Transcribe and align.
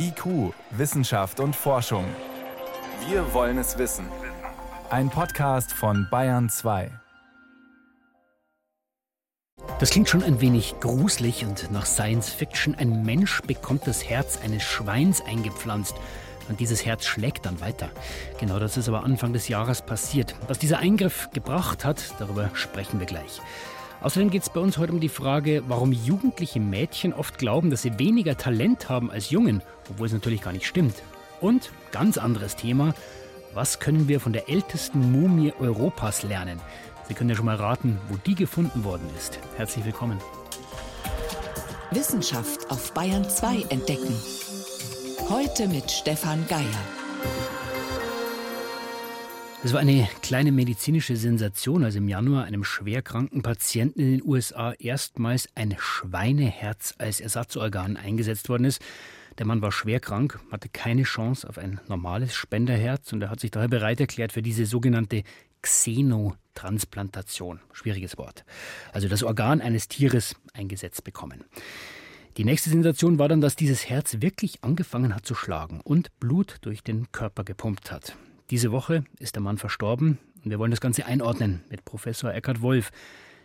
IQ, 0.00 0.54
Wissenschaft 0.70 1.40
und 1.40 1.56
Forschung. 1.56 2.04
Wir 3.08 3.34
wollen 3.34 3.58
es 3.58 3.78
wissen. 3.78 4.06
Ein 4.90 5.10
Podcast 5.10 5.72
von 5.72 6.06
Bayern 6.08 6.48
2. 6.48 6.90
Das 9.80 9.90
klingt 9.90 10.08
schon 10.08 10.22
ein 10.22 10.40
wenig 10.40 10.76
gruselig 10.80 11.44
und 11.44 11.72
nach 11.72 11.84
Science 11.84 12.30
Fiction. 12.30 12.76
Ein 12.76 13.02
Mensch 13.04 13.42
bekommt 13.42 13.86
das 13.88 14.08
Herz 14.08 14.38
eines 14.42 14.62
Schweins 14.62 15.20
eingepflanzt. 15.20 15.96
Und 16.48 16.60
dieses 16.60 16.86
Herz 16.86 17.04
schlägt 17.04 17.44
dann 17.44 17.60
weiter. 17.60 17.90
Genau 18.38 18.58
das 18.60 18.76
ist 18.76 18.88
aber 18.88 19.02
Anfang 19.02 19.32
des 19.32 19.48
Jahres 19.48 19.82
passiert. 19.82 20.34
Was 20.46 20.58
dieser 20.58 20.78
Eingriff 20.78 21.28
gebracht 21.32 21.84
hat, 21.84 22.14
darüber 22.20 22.50
sprechen 22.54 23.00
wir 23.00 23.06
gleich. 23.06 23.40
Außerdem 24.00 24.30
geht 24.30 24.42
es 24.42 24.50
bei 24.50 24.60
uns 24.60 24.78
heute 24.78 24.92
um 24.92 25.00
die 25.00 25.08
Frage, 25.08 25.64
warum 25.66 25.90
jugendliche 25.92 26.60
Mädchen 26.60 27.12
oft 27.12 27.36
glauben, 27.36 27.70
dass 27.70 27.82
sie 27.82 27.98
weniger 27.98 28.36
Talent 28.36 28.88
haben 28.88 29.10
als 29.10 29.30
Jungen, 29.30 29.60
obwohl 29.90 30.06
es 30.06 30.12
natürlich 30.12 30.42
gar 30.42 30.52
nicht 30.52 30.66
stimmt. 30.66 31.02
Und 31.40 31.72
ganz 31.90 32.16
anderes 32.16 32.54
Thema, 32.54 32.94
was 33.54 33.80
können 33.80 34.06
wir 34.06 34.20
von 34.20 34.32
der 34.32 34.48
ältesten 34.48 35.10
Mumie 35.10 35.52
Europas 35.58 36.22
lernen? 36.22 36.60
Sie 37.08 37.14
können 37.14 37.30
ja 37.30 37.36
schon 37.36 37.46
mal 37.46 37.56
raten, 37.56 37.98
wo 38.08 38.16
die 38.24 38.36
gefunden 38.36 38.84
worden 38.84 39.08
ist. 39.16 39.40
Herzlich 39.56 39.84
willkommen. 39.84 40.18
Wissenschaft 41.90 42.70
auf 42.70 42.92
Bayern 42.92 43.28
2 43.28 43.62
entdecken. 43.70 44.14
Heute 45.28 45.66
mit 45.66 45.90
Stefan 45.90 46.46
Geier. 46.48 46.97
Es 49.64 49.72
war 49.72 49.80
eine 49.80 50.08
kleine 50.22 50.52
medizinische 50.52 51.16
Sensation, 51.16 51.82
als 51.82 51.96
im 51.96 52.06
Januar 52.06 52.44
einem 52.44 52.62
schwerkranken 52.62 53.42
Patienten 53.42 53.98
in 53.98 54.10
den 54.12 54.22
USA 54.24 54.72
erstmals 54.78 55.48
ein 55.56 55.74
Schweineherz 55.76 56.94
als 56.98 57.20
Ersatzorgan 57.20 57.96
eingesetzt 57.96 58.48
worden 58.48 58.66
ist. 58.66 58.80
Der 59.36 59.46
Mann 59.46 59.60
war 59.60 59.72
schwer 59.72 59.98
krank, 59.98 60.38
hatte 60.52 60.68
keine 60.68 61.02
Chance 61.02 61.48
auf 61.48 61.58
ein 61.58 61.80
normales 61.88 62.36
Spenderherz 62.36 63.12
und 63.12 63.20
er 63.20 63.30
hat 63.30 63.40
sich 63.40 63.50
daher 63.50 63.66
bereit 63.66 63.98
erklärt 63.98 64.30
für 64.30 64.42
diese 64.42 64.64
sogenannte 64.64 65.24
Xenotransplantation. 65.62 67.58
Schwieriges 67.72 68.16
Wort. 68.16 68.44
Also 68.92 69.08
das 69.08 69.24
Organ 69.24 69.60
eines 69.60 69.88
Tieres 69.88 70.36
eingesetzt 70.52 71.02
bekommen. 71.02 71.42
Die 72.36 72.44
nächste 72.44 72.70
Sensation 72.70 73.18
war 73.18 73.26
dann, 73.28 73.40
dass 73.40 73.56
dieses 73.56 73.90
Herz 73.90 74.18
wirklich 74.20 74.62
angefangen 74.62 75.16
hat 75.16 75.26
zu 75.26 75.34
schlagen 75.34 75.80
und 75.82 76.16
Blut 76.20 76.58
durch 76.60 76.84
den 76.84 77.10
Körper 77.10 77.42
gepumpt 77.42 77.90
hat. 77.90 78.16
Diese 78.50 78.72
Woche 78.72 79.04
ist 79.18 79.34
der 79.34 79.42
Mann 79.42 79.58
verstorben 79.58 80.16
und 80.42 80.50
wir 80.50 80.58
wollen 80.58 80.70
das 80.70 80.80
Ganze 80.80 81.04
einordnen 81.04 81.62
mit 81.68 81.84
Professor 81.84 82.32
Eckhard 82.32 82.62
Wolf. 82.62 82.90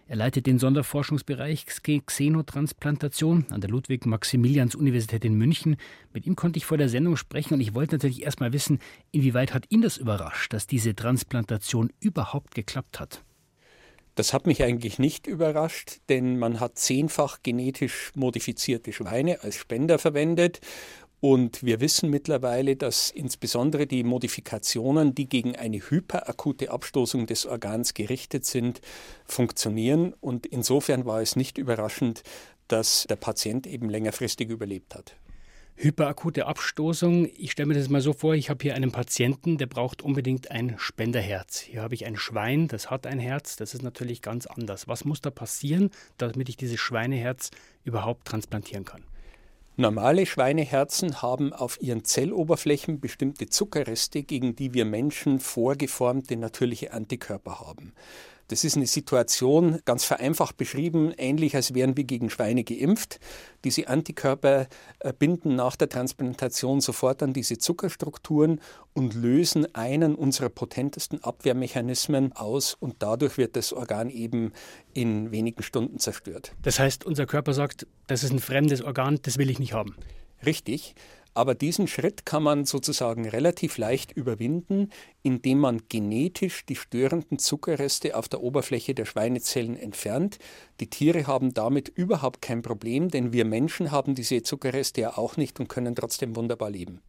Er 0.07 0.15
leitet 0.15 0.47
den 0.47 0.59
Sonderforschungsbereich 0.59 1.65
Xenotransplantation 1.65 3.45
an 3.49 3.59
der 3.59 3.69
Ludwig-Maximilians-Universität 3.69 5.25
in 5.25 5.35
München. 5.35 5.75
Mit 6.13 6.25
ihm 6.25 6.37
konnte 6.37 6.57
ich 6.57 6.65
vor 6.65 6.77
der 6.77 6.87
Sendung 6.87 7.17
sprechen 7.17 7.55
und 7.55 7.59
ich 7.59 7.73
wollte 7.73 7.95
natürlich 7.95 8.23
erst 8.23 8.39
mal 8.39 8.53
wissen, 8.53 8.79
inwieweit 9.11 9.53
hat 9.53 9.65
ihn 9.69 9.81
das 9.81 9.97
überrascht, 9.97 10.53
dass 10.53 10.67
diese 10.67 10.95
Transplantation 10.95 11.91
überhaupt 11.99 12.55
geklappt 12.55 13.01
hat? 13.01 13.23
Das 14.15 14.31
hat 14.31 14.45
mich 14.45 14.63
eigentlich 14.63 14.99
nicht 14.99 15.25
überrascht, 15.25 15.97
denn 16.07 16.37
man 16.37 16.59
hat 16.59 16.77
zehnfach 16.77 17.39
genetisch 17.41 18.11
modifizierte 18.13 18.93
Schweine 18.93 19.41
als 19.41 19.55
Spender 19.55 19.97
verwendet 19.97 20.61
und 21.23 21.63
wir 21.63 21.79
wissen 21.79 22.09
mittlerweile, 22.09 22.75
dass 22.75 23.09
insbesondere 23.09 23.87
die 23.87 24.03
Modifikationen, 24.03 25.15
die 25.15 25.29
gegen 25.29 25.55
eine 25.55 25.77
hyperakute 25.77 26.69
Abstoßung 26.69 27.27
des 27.27 27.45
Organs 27.45 27.93
gerichtet 27.93 28.43
sind, 28.43 28.81
funktionieren. 29.23 30.13
Und 30.19 30.45
insofern 30.45 31.05
war 31.05 31.21
es 31.21 31.37
nicht 31.37 31.57
überraschend, 31.57 32.23
dass 32.67 33.05
der 33.07 33.15
Patient 33.15 33.67
eben 33.67 33.89
längerfristig 33.89 34.49
überlebt 34.49 34.95
hat. 34.95 35.15
Hyperakute 35.75 36.45
Abstoßung. 36.45 37.29
Ich 37.37 37.53
stelle 37.53 37.67
mir 37.67 37.75
das 37.75 37.87
mal 37.87 38.01
so 38.01 38.11
vor, 38.11 38.35
ich 38.35 38.49
habe 38.49 38.61
hier 38.61 38.75
einen 38.75 38.91
Patienten, 38.91 39.57
der 39.57 39.67
braucht 39.67 40.01
unbedingt 40.01 40.51
ein 40.51 40.75
Spenderherz. 40.77 41.61
Hier 41.61 41.83
habe 41.83 41.95
ich 41.95 42.05
ein 42.05 42.17
Schwein, 42.17 42.67
das 42.67 42.91
hat 42.91 43.07
ein 43.07 43.19
Herz, 43.19 43.55
das 43.55 43.73
ist 43.73 43.81
natürlich 43.81 44.21
ganz 44.21 44.45
anders. 44.45 44.89
Was 44.89 45.05
muss 45.05 45.21
da 45.21 45.31
passieren, 45.31 45.89
damit 46.17 46.49
ich 46.49 46.57
dieses 46.57 46.81
Schweineherz 46.81 47.49
überhaupt 47.85 48.27
transplantieren 48.27 48.83
kann? 48.83 49.05
Normale 49.75 50.27
Schweineherzen 50.27 51.23
haben 51.23 51.51
auf 51.51 51.81
ihren 51.81 52.03
Zelloberflächen 52.03 52.99
bestimmte 52.99 53.47
Zuckerreste, 53.47 54.21
gegen 54.21 54.55
die 54.55 54.75
wir 54.75 54.85
Menschen 54.85 55.39
vorgeformte 55.39 56.37
natürliche 56.37 56.93
Antikörper 56.93 57.59
haben. 57.59 57.93
Das 58.49 58.63
ist 58.63 58.75
eine 58.75 58.87
Situation, 58.87 59.79
ganz 59.85 60.03
vereinfacht 60.03 60.57
beschrieben, 60.57 61.13
ähnlich 61.17 61.55
als 61.55 61.73
wären 61.73 61.95
wir 61.95 62.03
gegen 62.03 62.29
Schweine 62.29 62.63
geimpft. 62.63 63.19
Diese 63.63 63.87
Antikörper 63.87 64.67
äh, 64.99 65.13
binden 65.17 65.55
nach 65.55 65.75
der 65.75 65.89
Transplantation 65.89 66.81
sofort 66.81 67.23
an 67.23 67.33
diese 67.33 67.57
Zuckerstrukturen 67.57 68.59
und 68.93 69.13
lösen 69.13 69.73
einen 69.73 70.15
unserer 70.15 70.49
potentesten 70.49 71.23
Abwehrmechanismen 71.23 72.33
aus 72.33 72.73
und 72.73 72.95
dadurch 72.99 73.37
wird 73.37 73.55
das 73.55 73.71
Organ 73.71 74.09
eben 74.09 74.51
in 74.93 75.31
wenigen 75.31 75.63
Stunden 75.63 75.99
zerstört. 75.99 76.51
Das 76.61 76.79
heißt, 76.79 77.05
unser 77.05 77.25
Körper 77.25 77.53
sagt, 77.53 77.87
das 78.07 78.23
ist 78.23 78.31
ein 78.31 78.39
fremdes 78.39 78.81
Organ, 78.81 79.19
das 79.23 79.37
will 79.37 79.49
ich 79.49 79.59
nicht 79.59 79.73
haben. 79.73 79.95
Richtig. 80.45 80.95
Aber 81.33 81.55
diesen 81.55 81.87
Schritt 81.87 82.25
kann 82.25 82.43
man 82.43 82.65
sozusagen 82.65 83.27
relativ 83.27 83.77
leicht 83.77 84.11
überwinden, 84.11 84.91
indem 85.23 85.59
man 85.59 85.81
genetisch 85.89 86.65
die 86.65 86.75
störenden 86.75 87.39
Zuckerreste 87.39 88.15
auf 88.15 88.29
der 88.29 88.41
Oberfläche 88.41 88.93
der 88.93 89.05
Schweinezellen 89.05 89.75
entfernt. 89.75 90.37
Die 90.79 90.89
Tiere 90.89 91.25
haben 91.25 91.53
damit 91.53 91.89
überhaupt 91.89 92.41
kein 92.41 92.61
Problem, 92.61 93.09
denn 93.09 93.33
wir 93.33 93.45
Menschen 93.45 93.91
haben 93.91 94.13
diese 94.13 94.43
Zuckerreste 94.43 95.01
ja 95.01 95.17
auch 95.17 95.37
nicht 95.37 95.59
und 95.59 95.69
können 95.69 95.95
trotzdem 95.95 96.35
wunderbar 96.35 96.69
leben. 96.69 97.01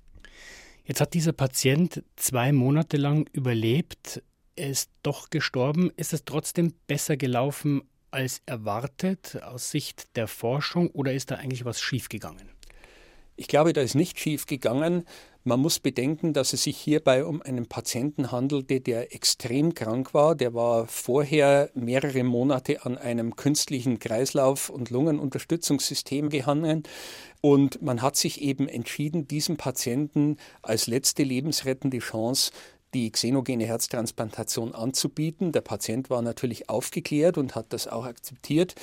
Jetzt 0.84 1.00
hat 1.00 1.14
dieser 1.14 1.32
Patient 1.32 2.02
zwei 2.16 2.52
Monate 2.52 2.96
lang 2.96 3.28
überlebt. 3.32 4.22
Er 4.56 4.70
ist 4.70 4.91
doch 5.02 5.30
gestorben. 5.30 5.91
Ist 5.96 6.12
es 6.12 6.24
trotzdem 6.24 6.74
besser 6.86 7.16
gelaufen 7.16 7.82
als 8.10 8.42
erwartet 8.46 9.42
aus 9.42 9.70
Sicht 9.70 10.16
der 10.16 10.28
Forschung 10.28 10.88
oder 10.91 11.12
ist 11.12 11.30
da 11.30 11.36
eigentlich 11.36 11.64
was 11.64 11.80
schiefgegangen? 11.80 12.53
Ich 13.37 13.49
glaube, 13.49 13.72
da 13.72 13.81
ist 13.81 13.95
nicht 13.95 14.19
schief 14.19 14.47
gegangen. 14.47 15.05
Man 15.43 15.61
muss 15.61 15.78
bedenken, 15.78 16.33
dass 16.33 16.53
es 16.53 16.62
sich 16.62 16.77
hierbei 16.77 17.25
um 17.25 17.43
einen 17.43 17.67
Patienten 17.67 18.33
handelte, 18.33 18.81
der 18.81 19.15
extrem 19.15 19.75
krank 19.75 20.15
war. 20.15 20.34
Der 20.34 20.55
war 20.55 20.87
vorher 20.87 21.69
mehrere 21.75 22.22
Monate 22.22 22.87
an 22.87 22.97
einem 22.97 23.37
künstlichen 23.37 23.99
Kreislauf- 23.99 24.71
und 24.71 24.89
Lungenunterstützungssystem 24.91 26.31
gehangen. 26.31 26.84
Und 27.43 27.83
man 27.83 28.00
hat 28.00 28.17
sich 28.17 28.41
eben 28.41 28.69
entschieden, 28.69 29.28
diesem 29.28 29.59
Patienten 29.59 30.39
als 30.62 30.87
letzte 30.87 31.25
lebensrettende 31.25 31.99
Chance 31.99 32.53
die 32.95 33.11
xenogene 33.11 33.66
Herztransplantation 33.66 34.75
anzubieten. 34.75 35.53
Der 35.53 35.61
Patient 35.61 36.09
war 36.09 36.22
natürlich 36.22 36.71
aufgeklärt 36.71 37.37
und 37.37 37.55
hat 37.55 37.72
das 37.72 37.89
auch 37.89 38.06
akzeptiert. 38.06 38.77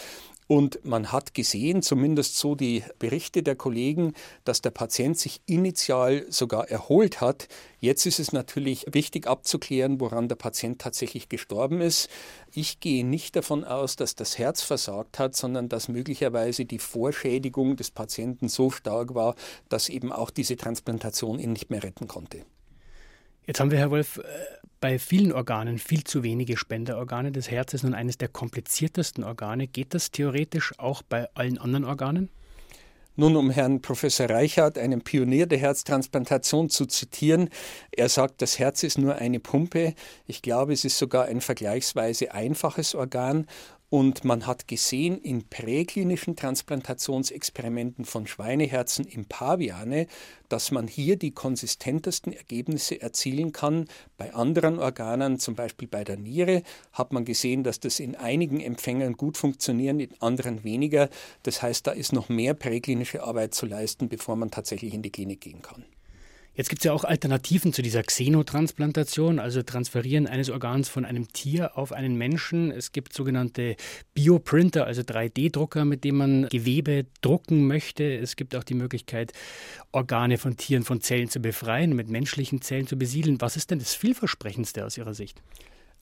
Und 0.51 0.83
man 0.83 1.13
hat 1.13 1.33
gesehen, 1.33 1.81
zumindest 1.81 2.37
so 2.37 2.55
die 2.55 2.83
Berichte 2.99 3.41
der 3.41 3.55
Kollegen, 3.55 4.11
dass 4.43 4.59
der 4.59 4.71
Patient 4.71 5.17
sich 5.17 5.39
initial 5.45 6.25
sogar 6.27 6.67
erholt 6.69 7.21
hat. 7.21 7.47
Jetzt 7.79 8.05
ist 8.05 8.19
es 8.19 8.33
natürlich 8.33 8.85
wichtig 8.91 9.27
abzuklären, 9.27 10.01
woran 10.01 10.27
der 10.27 10.35
Patient 10.35 10.81
tatsächlich 10.81 11.29
gestorben 11.29 11.79
ist. 11.79 12.09
Ich 12.51 12.81
gehe 12.81 13.05
nicht 13.05 13.37
davon 13.37 13.63
aus, 13.63 13.95
dass 13.95 14.15
das 14.15 14.37
Herz 14.37 14.61
versagt 14.61 15.19
hat, 15.19 15.37
sondern 15.37 15.69
dass 15.69 15.87
möglicherweise 15.87 16.65
die 16.65 16.79
Vorschädigung 16.79 17.77
des 17.77 17.89
Patienten 17.89 18.49
so 18.49 18.71
stark 18.71 19.15
war, 19.15 19.35
dass 19.69 19.87
eben 19.87 20.11
auch 20.11 20.31
diese 20.31 20.57
Transplantation 20.57 21.39
ihn 21.39 21.53
nicht 21.53 21.69
mehr 21.69 21.81
retten 21.81 22.09
konnte. 22.09 22.43
Jetzt 23.45 23.59
haben 23.59 23.71
wir, 23.71 23.79
Herr 23.79 23.91
Wolf, 23.91 24.17
äh, 24.17 24.21
bei 24.79 24.99
vielen 24.99 25.31
Organen 25.31 25.77
viel 25.77 26.03
zu 26.03 26.23
wenige 26.23 26.57
Spenderorgane. 26.57 27.31
Das 27.31 27.49
Herz 27.49 27.73
ist 27.73 27.83
nun 27.83 27.93
eines 27.93 28.17
der 28.17 28.27
kompliziertesten 28.27 29.23
Organe. 29.23 29.67
Geht 29.67 29.93
das 29.93 30.11
theoretisch 30.11 30.73
auch 30.79 31.01
bei 31.03 31.27
allen 31.35 31.57
anderen 31.57 31.85
Organen? 31.85 32.29
Nun, 33.15 33.35
um 33.35 33.51
Herrn 33.51 33.81
Professor 33.81 34.29
Reichert, 34.29 34.77
einen 34.77 35.01
Pionier 35.01 35.45
der 35.45 35.57
Herztransplantation, 35.57 36.69
zu 36.69 36.85
zitieren, 36.85 37.49
er 37.91 38.09
sagt, 38.09 38.41
das 38.41 38.57
Herz 38.57 38.83
ist 38.83 38.97
nur 38.97 39.15
eine 39.15 39.39
Pumpe. 39.39 39.95
Ich 40.27 40.41
glaube, 40.41 40.73
es 40.73 40.85
ist 40.85 40.97
sogar 40.97 41.25
ein 41.25 41.41
vergleichsweise 41.41 42.33
einfaches 42.33 42.95
Organ 42.95 43.47
und 43.91 44.23
man 44.23 44.47
hat 44.47 44.69
gesehen 44.69 45.17
in 45.17 45.49
präklinischen 45.49 46.37
Transplantationsexperimenten 46.37 48.05
von 48.05 48.25
Schweineherzen 48.25 49.05
im 49.05 49.25
Paviane, 49.25 50.07
dass 50.47 50.71
man 50.71 50.87
hier 50.87 51.17
die 51.17 51.31
konsistentesten 51.31 52.31
Ergebnisse 52.31 53.01
erzielen 53.01 53.51
kann. 53.51 53.89
Bei 54.17 54.33
anderen 54.33 54.79
Organen, 54.79 55.39
zum 55.39 55.55
Beispiel 55.55 55.89
bei 55.89 56.05
der 56.05 56.15
Niere, 56.15 56.63
hat 56.93 57.11
man 57.11 57.25
gesehen, 57.25 57.65
dass 57.65 57.81
das 57.81 57.99
in 57.99 58.15
einigen 58.15 58.61
Empfängern 58.61 59.17
gut 59.17 59.37
funktioniert, 59.37 59.99
in 59.99 60.21
anderen 60.21 60.63
weniger. 60.63 61.09
Das 61.43 61.61
heißt, 61.61 61.85
da 61.85 61.91
ist 61.91 62.13
noch 62.13 62.29
mehr 62.29 62.53
präklinische 62.53 63.23
Arbeit 63.23 63.53
zu 63.53 63.65
leisten, 63.65 64.07
bevor 64.07 64.37
man 64.37 64.51
tatsächlich 64.51 64.93
in 64.93 65.01
die 65.01 65.11
Klinik 65.11 65.41
gehen 65.41 65.61
kann. 65.61 65.83
Jetzt 66.61 66.69
gibt 66.69 66.81
es 66.81 66.85
ja 66.85 66.93
auch 66.93 67.05
Alternativen 67.05 67.73
zu 67.73 67.81
dieser 67.81 68.03
Xenotransplantation, 68.03 69.39
also 69.39 69.63
Transferieren 69.63 70.27
eines 70.27 70.51
Organs 70.51 70.89
von 70.89 71.05
einem 71.05 71.27
Tier 71.33 71.75
auf 71.75 71.91
einen 71.91 72.19
Menschen. 72.19 72.69
Es 72.69 72.91
gibt 72.91 73.13
sogenannte 73.13 73.75
Bioprinter, 74.13 74.85
also 74.85 75.01
3D-Drucker, 75.01 75.85
mit 75.85 76.03
denen 76.03 76.19
man 76.19 76.49
Gewebe 76.49 77.07
drucken 77.21 77.65
möchte. 77.65 78.03
Es 78.03 78.35
gibt 78.35 78.55
auch 78.55 78.63
die 78.63 78.75
Möglichkeit, 78.75 79.33
Organe 79.91 80.37
von 80.37 80.55
Tieren 80.55 80.83
von 80.83 81.01
Zellen 81.01 81.29
zu 81.29 81.39
befreien, 81.39 81.95
mit 81.95 82.09
menschlichen 82.09 82.61
Zellen 82.61 82.85
zu 82.85 82.95
besiedeln. 82.95 83.41
Was 83.41 83.57
ist 83.57 83.71
denn 83.71 83.79
das 83.79 83.95
vielversprechendste 83.95 84.85
aus 84.85 84.99
Ihrer 84.99 85.15
Sicht? 85.15 85.41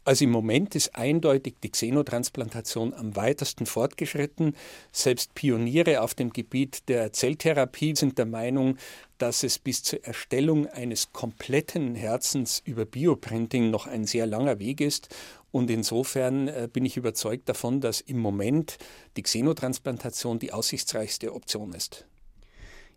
Also 0.06 0.26
im 0.26 0.32
Moment 0.32 0.76
ist 0.76 0.96
eindeutig 0.96 1.56
die 1.62 1.70
Xenotransplantation 1.70 2.94
am 2.94 3.16
weitesten 3.16 3.66
fortgeschritten. 3.66 4.56
Selbst 4.92 5.36
Pioniere 5.36 6.02
auf 6.02 6.16
dem 6.16 6.32
Gebiet 6.32 6.88
der 6.90 7.14
Zelltherapie 7.14 7.96
sind 7.96 8.18
der 8.18 8.26
Meinung, 8.26 8.78
dass 9.20 9.44
es 9.44 9.60
bis 9.60 9.84
zur 9.84 10.04
Erstellung 10.04 10.68
eines 10.68 11.12
kompletten 11.12 11.94
Herzens 11.94 12.62
über 12.66 12.86
Bioprinting 12.86 13.70
noch 13.70 13.86
ein 13.86 14.06
sehr 14.06 14.26
langer 14.26 14.58
Weg 14.60 14.82
ist. 14.82 15.14
Und 15.52 15.70
insofern 15.70 16.48
äh, 16.48 16.70
bin 16.72 16.86
ich 16.86 16.98
überzeugt 16.98 17.50
davon, 17.50 17.82
dass 17.82 18.02
im 18.02 18.20
Moment 18.20 18.78
die 19.18 19.24
Xenotransplantation 19.24 20.40
die 20.40 20.54
aussichtsreichste 20.54 21.34
Option 21.34 21.74
ist. 21.74 22.09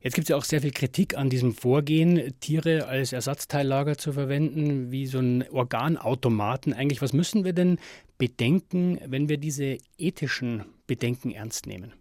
Jetzt 0.03 0.15
gibt 0.15 0.25
es 0.25 0.31
ja 0.31 0.37
auch 0.37 0.45
sehr 0.45 0.61
viel 0.61 0.73
Kritik 0.73 1.17
an 1.17 1.31
diesem 1.31 1.55
Vorgehen, 1.55 2.35
Tiere 2.41 2.87
als 2.89 3.13
Ersatzteillager 3.13 3.97
zu 3.97 4.13
verwenden, 4.13 4.91
wie 4.91 5.07
so 5.07 5.21
ein 5.21 5.49
Organautomaten. 5.49 6.73
Eigentlich, 6.73 7.01
was 7.01 7.13
müssen 7.13 7.45
wir 7.45 7.53
denn 7.53 7.79
bedenken, 8.19 8.99
wenn 9.07 9.29
wir 9.29 9.39
diese 9.39 9.79
ethischen 9.99 10.65
Bedenken 10.89 11.31
ernst 11.31 11.67
nehmen? 11.67 11.93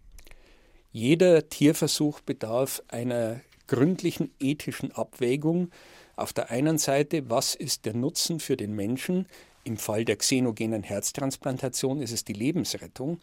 Jeder 0.90 1.48
Tierversuch 1.48 2.20
bedarf 2.20 2.82
einer 2.88 3.40
gründlichen 3.68 4.32
ethischen 4.40 4.90
Abwägung. 4.90 5.70
Auf 6.16 6.32
der 6.32 6.50
einen 6.50 6.78
Seite, 6.78 7.30
was 7.30 7.54
ist 7.54 7.86
der 7.86 7.94
Nutzen 7.94 8.40
für 8.40 8.56
den 8.56 8.74
Menschen? 8.74 9.26
Im 9.64 9.76
Fall 9.76 10.04
der 10.04 10.16
xenogenen 10.16 10.82
Herztransplantation 10.82 12.02
ist 12.02 12.12
es 12.12 12.24
die 12.24 12.32
Lebensrettung. 12.32 13.20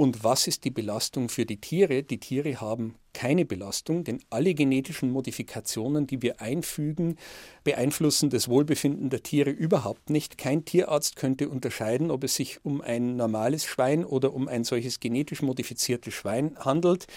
Und 0.00 0.22
was 0.22 0.46
ist 0.46 0.62
die 0.62 0.70
Belastung 0.70 1.28
für 1.28 1.44
die 1.44 1.60
Tiere? 1.60 2.04
Die 2.04 2.20
Tiere 2.20 2.60
haben 2.60 2.94
keine 3.12 3.44
Belastung, 3.44 4.04
denn 4.04 4.20
alle 4.30 4.54
genetischen 4.54 5.10
Modifikationen, 5.10 6.06
die 6.06 6.22
wir 6.22 6.40
einfügen, 6.40 7.16
beeinflussen 7.64 8.30
das 8.30 8.48
Wohlbefinden 8.48 9.10
der 9.10 9.24
Tiere 9.24 9.50
überhaupt 9.50 10.08
nicht. 10.08 10.38
Kein 10.38 10.64
Tierarzt 10.64 11.16
könnte 11.16 11.48
unterscheiden, 11.48 12.12
ob 12.12 12.22
es 12.22 12.36
sich 12.36 12.64
um 12.64 12.80
ein 12.80 13.16
normales 13.16 13.64
Schwein 13.64 14.04
oder 14.04 14.34
um 14.34 14.46
ein 14.46 14.62
solches 14.62 15.00
genetisch 15.00 15.42
modifiziertes 15.42 16.14
Schwein 16.14 16.56
handelt. 16.60 17.08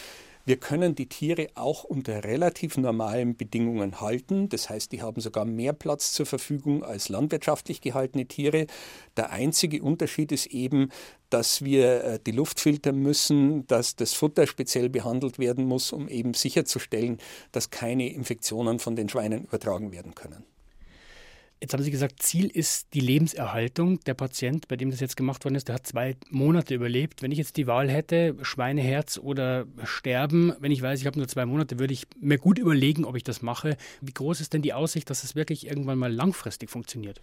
Wir 0.46 0.58
können 0.58 0.96
die 0.96 1.08
Tiere 1.08 1.50
auch 1.56 1.84
unter 1.84 2.24
relativ 2.24 2.78
normalen 2.78 3.38
Bedingungen 3.38 4.02
halten. 4.02 4.50
Das 4.50 4.70
heißt, 4.70 4.92
die 4.92 5.02
haben 5.02 5.22
sogar 5.22 5.46
mehr 5.46 5.74
Platz 5.74 6.14
zur 6.14 6.26
Verfügung 6.26 6.84
als 6.84 7.10
landwirtschaftlich 7.10 7.82
gehaltene 7.82 8.26
Tiere. 8.26 8.68
Der 9.18 9.32
einzige 9.32 9.84
Unterschied 9.84 10.32
ist 10.32 10.48
eben, 10.48 10.90
dass 11.30 11.64
wir 11.64 12.04
äh, 12.04 12.20
die 12.26 12.32
Luft 12.32 12.60
filtern 12.60 12.98
müssen, 12.98 13.66
dass 13.68 13.96
das 13.96 14.14
Futter 14.14 14.48
speziell 14.48 14.90
behandelt 14.90 15.40
werden 15.40 15.66
muss, 15.66 15.92
um 15.92 16.08
eben 16.08 16.34
sicherzustellen, 16.34 17.20
dass 17.52 17.70
keine 17.70 18.12
Infektionen 18.12 18.80
von 18.80 18.96
den 18.96 19.10
Schweinen 19.10 19.44
übertragen 19.44 19.92
werden 19.92 20.16
können. 20.16 20.51
Jetzt 21.62 21.74
haben 21.74 21.84
Sie 21.84 21.92
gesagt, 21.92 22.24
Ziel 22.24 22.48
ist 22.48 22.96
die 22.96 23.02
Lebenserhaltung. 23.02 24.00
Der 24.06 24.16
Patient, 24.16 24.68
bei 24.68 24.78
dem 24.78 24.90
das 24.90 25.00
jetzt 25.00 25.16
gemacht 25.16 25.46
worden 25.46 25.54
ist, 25.54 25.68
der 25.68 25.76
hat 25.76 25.86
zwei 25.86 26.16
Monate 26.32 26.74
überlebt. 26.74 27.22
Wenn 27.22 27.32
ich 27.32 27.38
jetzt 27.38 27.56
die 27.56 27.68
Wahl 27.68 27.88
hätte, 27.88 28.36
Schweineherz 28.42 29.20
oder 29.20 29.68
sterben, 29.84 30.54
wenn 30.60 30.72
ich 30.72 30.82
weiß, 30.82 31.00
ich 31.00 31.06
habe 31.06 31.20
nur 31.20 31.28
zwei 31.28 31.46
Monate, 31.46 31.78
würde 31.78 31.94
ich 31.94 32.08
mir 32.20 32.40
gut 32.40 32.58
überlegen, 32.58 33.06
ob 33.06 33.16
ich 33.16 33.24
das 33.24 33.44
mache. 33.44 33.78
Wie 34.02 34.12
groß 34.12 34.42
ist 34.42 34.54
denn 34.54 34.64
die 34.64 34.74
Aussicht, 34.74 35.12
dass 35.12 35.24
es 35.24 35.36
wirklich 35.36 35.68
irgendwann 35.68 36.00
mal 36.00 36.12
langfristig 36.12 36.72
funktioniert? 36.72 37.22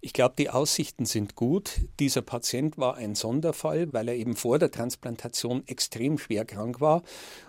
Ich 0.00 0.12
glaube, 0.12 0.34
die 0.36 0.50
Aussichten 0.50 1.06
sind 1.06 1.36
gut. 1.36 1.80
Dieser 2.00 2.22
Patient 2.22 2.78
war 2.78 2.96
ein 2.96 3.14
Sonderfall, 3.14 3.92
weil 3.92 4.08
er 4.08 4.16
eben 4.16 4.34
vor 4.34 4.58
der 4.58 4.72
Transplantation 4.72 5.62
extrem 5.68 6.18
schwer 6.18 6.44
krank 6.44 6.80
war 6.80 7.04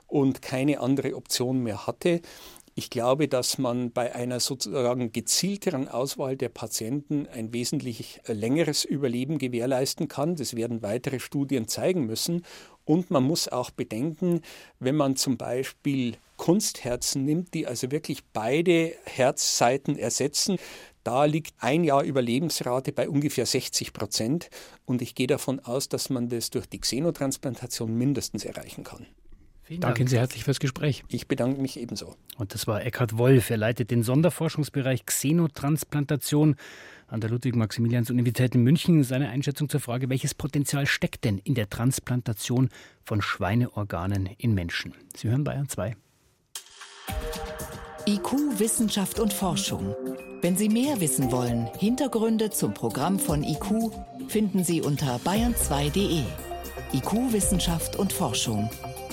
und 0.05 0.43
keine 0.43 0.81
andere 0.81 1.15
Option 1.15 1.63
mehr 1.63 1.87
hatte. 1.87 2.21
Ich 2.79 2.91
glaube, 2.91 3.27
dass 3.27 3.57
man 3.57 3.91
bei 3.91 4.13
einer 4.13 4.39
sozusagen 4.39 5.11
gezielteren 5.11 5.87
Auswahl 5.87 6.37
der 6.37 6.49
Patienten 6.49 7.25
ein 7.25 7.51
wesentlich 7.51 8.21
äh, 8.27 8.33
längeres 8.33 8.85
Überleben 8.85 9.39
gewährleisten 9.39 10.07
kann. 10.07 10.35
Das 10.35 10.55
werden 10.55 10.83
weitere 10.83 11.19
Studien 11.19 11.67
zeigen 11.67 12.05
müssen. 12.05 12.45
Und 12.85 13.09
man 13.09 13.23
muss 13.23 13.47
auch 13.47 13.71
bedenken, 13.71 14.41
wenn 14.79 14.95
man 14.95 15.15
zum 15.15 15.37
Beispiel 15.37 16.17
Kunstherzen 16.35 17.25
nimmt, 17.25 17.55
die 17.55 17.65
also 17.65 17.89
wirklich 17.89 18.23
beide 18.31 18.93
Herzseiten 19.05 19.97
ersetzen, 19.97 20.57
da 21.03 21.25
liegt 21.25 21.55
ein 21.57 21.83
Jahr 21.83 22.03
Überlebensrate 22.03 22.91
bei 22.91 23.09
ungefähr 23.09 23.47
60 23.47 23.91
Prozent. 23.91 24.51
Und 24.85 25.01
ich 25.01 25.15
gehe 25.15 25.25
davon 25.25 25.59
aus, 25.61 25.89
dass 25.89 26.11
man 26.11 26.29
das 26.29 26.51
durch 26.51 26.67
die 26.67 26.79
Xenotransplantation 26.79 27.97
mindestens 27.97 28.45
erreichen 28.45 28.83
kann. 28.83 29.07
Vielen 29.67 29.81
Dank. 29.81 29.95
Danke 29.95 30.09
sehr 30.09 30.21
herzlich 30.21 30.45
fürs 30.45 30.61
Gespräch. 30.61 31.03
Ich 31.09 31.27
bedanke 31.27 31.61
mich 31.61 31.77
ebenso. 31.77 32.15
Und 32.37 32.53
das 32.53 32.67
war 32.67 32.85
Eckhard 32.85 33.17
Wolf. 33.17 33.49
Er 33.49 33.57
leitet 33.57 33.91
den 33.91 34.01
Sonderforschungsbereich 34.01 35.05
Xenotransplantation 35.05 36.55
an 37.07 37.19
der 37.19 37.29
Ludwig-Maximilians-Universität 37.31 38.55
in 38.55 38.63
München. 38.63 39.03
Seine 39.03 39.27
Einschätzung 39.27 39.67
zur 39.67 39.81
Frage, 39.81 40.09
welches 40.09 40.33
Potenzial 40.33 40.85
steckt 40.85 41.25
denn 41.25 41.37
in 41.39 41.53
der 41.53 41.69
Transplantation 41.69 42.69
von 43.03 43.21
Schweineorganen 43.21 44.29
in 44.37 44.53
Menschen? 44.53 44.93
Sie 45.17 45.27
hören 45.27 45.43
Bayern 45.43 45.67
2. 45.67 45.97
IQ, 48.07 48.59
Wissenschaft 48.59 49.19
und 49.19 49.33
Forschung. 49.33 49.93
Wenn 50.41 50.55
Sie 50.55 50.69
mehr 50.69 51.01
wissen 51.01 51.29
wollen, 51.29 51.67
Hintergründe 51.77 52.51
zum 52.51 52.73
Programm 52.73 53.19
von 53.19 53.43
IQ 53.43 53.91
finden 54.29 54.63
Sie 54.63 54.81
unter 54.81 55.17
bayern2.de. 55.17 56.23
IQ, 56.93 57.33
Wissenschaft 57.33 57.97
und 57.97 58.13
Forschung. 58.13 58.69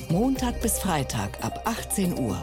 Montag 0.08 0.60
bis 0.60 0.78
Freitag 0.78 1.42
ab 1.42 1.62
18 1.64 2.18
Uhr. 2.18 2.40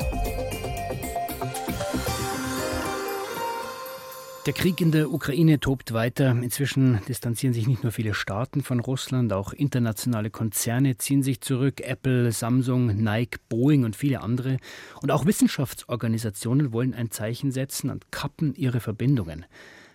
Der 4.46 4.54
Krieg 4.54 4.82
in 4.82 4.92
der 4.92 5.12
Ukraine 5.12 5.60
tobt 5.60 5.94
weiter. 5.94 6.32
Inzwischen 6.32 7.00
distanzieren 7.08 7.54
sich 7.54 7.68
nicht 7.68 7.84
nur 7.84 7.92
viele 7.92 8.14
Staaten 8.14 8.64
von 8.64 8.80
Russland, 8.80 9.34
auch 9.34 9.54
internationale 9.54 10.32
Konzerne 10.32 10.98
ziehen 10.98 11.22
sich 11.22 11.42
zurück. 11.42 11.82
Apple, 11.82 12.32
Samsung, 12.32 12.88
Nike, 12.88 13.40
Boeing 13.50 13.84
und 13.84 13.96
viele 13.96 14.22
andere. 14.22 14.58
Und 15.02 15.12
auch 15.12 15.26
Wissenschaftsorganisationen 15.26 16.74
wollen 16.74 16.94
ein 16.94 17.12
Zeichen 17.12 17.52
setzen 17.52 17.90
und 17.90 18.12
kappen 18.12 18.56
ihre 18.56 18.80
Verbindungen. 18.80 19.46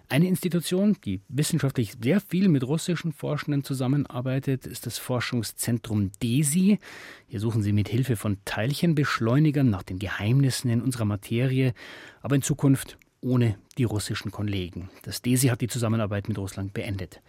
Eine 0.09 0.29
Institution, 0.29 0.97
die 1.05 1.21
wissenschaftlich 1.29 1.95
sehr 2.01 2.21
viel 2.21 2.49
mit 2.49 2.63
russischen 2.63 3.13
Forschenden 3.13 3.65
zusammenarbeitet, 3.65 4.65
ist 4.65 4.87
das 4.87 4.99
Forschungszentrum 4.99 6.13
DESI. 6.23 6.79
Hier 7.27 7.41
suchen 7.41 7.61
sie 7.61 7.73
mit 7.73 7.89
Hilfe 7.89 8.15
von 8.15 8.39
Teilchenbeschleunigern 8.45 9.69
nach 9.69 9.83
den 9.83 9.99
Geheimnissen 9.99 10.71
in 10.71 10.81
unserer 10.81 11.07
Materie, 11.07 11.75
aber 12.23 12.37
in 12.37 12.43
Zukunft 12.43 12.99
ohne 13.21 13.59
die 13.79 13.85
russischen 13.85 14.31
Kollegen. 14.31 14.91
Das 15.03 15.23
DESI 15.23 15.49
hat 15.49 15.61
die 15.61 15.67
Zusammenarbeit 15.67 16.29
mit 16.29 16.39
Russland 16.39 16.73
beendet. 16.73 17.21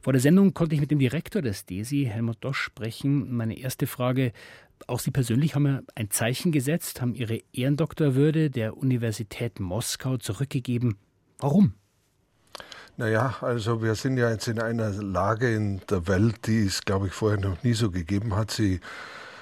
Vor 0.00 0.12
der 0.12 0.20
Sendung 0.20 0.52
konnte 0.52 0.74
ich 0.74 0.80
mit 0.80 0.90
dem 0.90 0.98
Direktor 0.98 1.42
des 1.42 1.64
DESI, 1.64 2.08
Helmut 2.10 2.38
Dosch, 2.40 2.60
sprechen. 2.60 3.36
Meine 3.36 3.56
erste 3.56 3.86
Frage, 3.86 4.32
auch 4.88 4.98
Sie 4.98 5.12
persönlich 5.12 5.54
haben 5.54 5.66
ja 5.66 5.82
ein 5.94 6.10
Zeichen 6.10 6.50
gesetzt, 6.50 7.00
haben 7.00 7.14
Ihre 7.14 7.40
Ehrendoktorwürde 7.52 8.50
der 8.50 8.76
Universität 8.76 9.60
Moskau 9.60 10.16
zurückgegeben. 10.16 10.96
Warum? 11.38 11.74
Naja, 12.98 13.34
also 13.42 13.82
wir 13.82 13.94
sind 13.94 14.16
ja 14.16 14.30
jetzt 14.30 14.48
in 14.48 14.58
einer 14.58 14.88
Lage 14.90 15.54
in 15.54 15.82
der 15.90 16.08
Welt, 16.08 16.46
die 16.46 16.64
es, 16.64 16.80
glaube 16.80 17.08
ich, 17.08 17.12
vorher 17.12 17.38
noch 17.38 17.62
nie 17.62 17.74
so 17.74 17.90
gegeben 17.90 18.34
hat. 18.34 18.50
Sie 18.50 18.80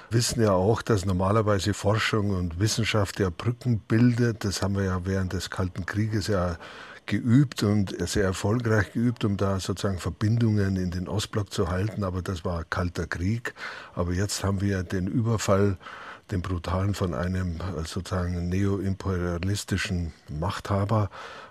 wissen 0.09 0.41
ja 0.41 0.51
auch, 0.51 0.81
dass 0.81 1.05
normalerweise 1.05 1.73
Forschung 1.73 2.31
und 2.31 2.59
Wissenschaft 2.59 3.17
ja 3.17 3.29
Brücken 3.29 3.79
bildet. 3.79 4.43
Das 4.43 4.61
haben 4.61 4.75
wir 4.75 4.83
ja 4.83 5.05
während 5.05 5.31
des 5.31 5.49
Kalten 5.49 5.85
Krieges 5.85 6.27
ja 6.27 6.57
geübt 7.05 7.63
und 7.63 7.95
sehr 8.09 8.25
erfolgreich 8.25 8.91
geübt, 8.91 9.23
um 9.23 9.37
da 9.37 9.57
sozusagen 9.61 9.99
Verbindungen 9.99 10.75
in 10.75 10.91
den 10.91 11.07
Ostblock 11.07 11.53
zu 11.53 11.69
halten. 11.69 12.03
Aber 12.03 12.21
das 12.21 12.43
war 12.43 12.65
kalter 12.65 13.07
Krieg. 13.07 13.53
Aber 13.93 14.11
jetzt 14.11 14.43
haben 14.43 14.59
wir 14.59 14.83
den 14.83 15.07
Überfall 15.07 15.77
den 16.31 16.41
brutalen 16.41 16.93
von 16.93 17.13
einem 17.13 17.59
sozusagen 17.85 18.49
neoimperialistischen 18.49 20.13
Machthaber 20.29 21.09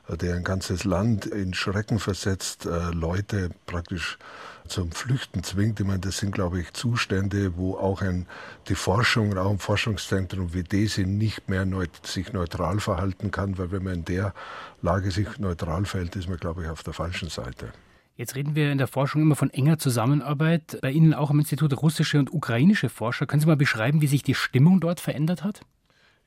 der 0.08 0.36
ein 0.36 0.44
ganzes 0.44 0.84
Land 0.84 1.26
in 1.26 1.54
Schrecken 1.54 1.98
versetzt, 1.98 2.66
äh, 2.66 2.90
Leute 2.90 3.50
praktisch 3.66 4.18
zum 4.66 4.92
Flüchten 4.92 5.42
zwingt. 5.42 5.80
Ich 5.80 5.86
meine, 5.86 6.00
das 6.00 6.18
sind, 6.18 6.32
glaube 6.32 6.60
ich, 6.60 6.72
Zustände, 6.72 7.56
wo 7.56 7.76
auch 7.76 8.02
ein, 8.02 8.26
die 8.68 8.74
Forschung, 8.74 9.36
auch 9.36 9.50
ein 9.50 9.58
Forschungszentrum 9.58 10.54
wie 10.54 10.62
DESI 10.62 11.04
nicht 11.06 11.48
mehr 11.48 11.64
neut, 11.64 12.06
sich 12.06 12.32
neutral 12.32 12.80
verhalten 12.80 13.30
kann, 13.30 13.58
weil 13.58 13.72
wenn 13.72 13.84
man 13.84 13.94
in 13.94 14.04
der 14.04 14.34
Lage 14.82 15.10
sich 15.10 15.38
neutral 15.38 15.84
verhält, 15.84 16.16
ist 16.16 16.28
man, 16.28 16.38
glaube 16.38 16.64
ich, 16.64 16.68
auf 16.68 16.82
der 16.82 16.94
falschen 16.94 17.28
Seite. 17.28 17.72
Jetzt 18.16 18.36
reden 18.36 18.54
wir 18.54 18.70
in 18.70 18.78
der 18.78 18.86
Forschung 18.86 19.22
immer 19.22 19.34
von 19.34 19.50
enger 19.50 19.78
Zusammenarbeit. 19.78 20.78
Bei 20.82 20.90
Ihnen 20.90 21.14
auch 21.14 21.30
am 21.30 21.40
Institut 21.40 21.82
russische 21.82 22.18
und 22.18 22.32
ukrainische 22.32 22.88
Forscher. 22.88 23.26
Können 23.26 23.40
Sie 23.40 23.46
mal 23.46 23.56
beschreiben, 23.56 24.00
wie 24.02 24.06
sich 24.06 24.22
die 24.22 24.34
Stimmung 24.34 24.80
dort 24.80 25.00
verändert 25.00 25.42
hat? 25.42 25.62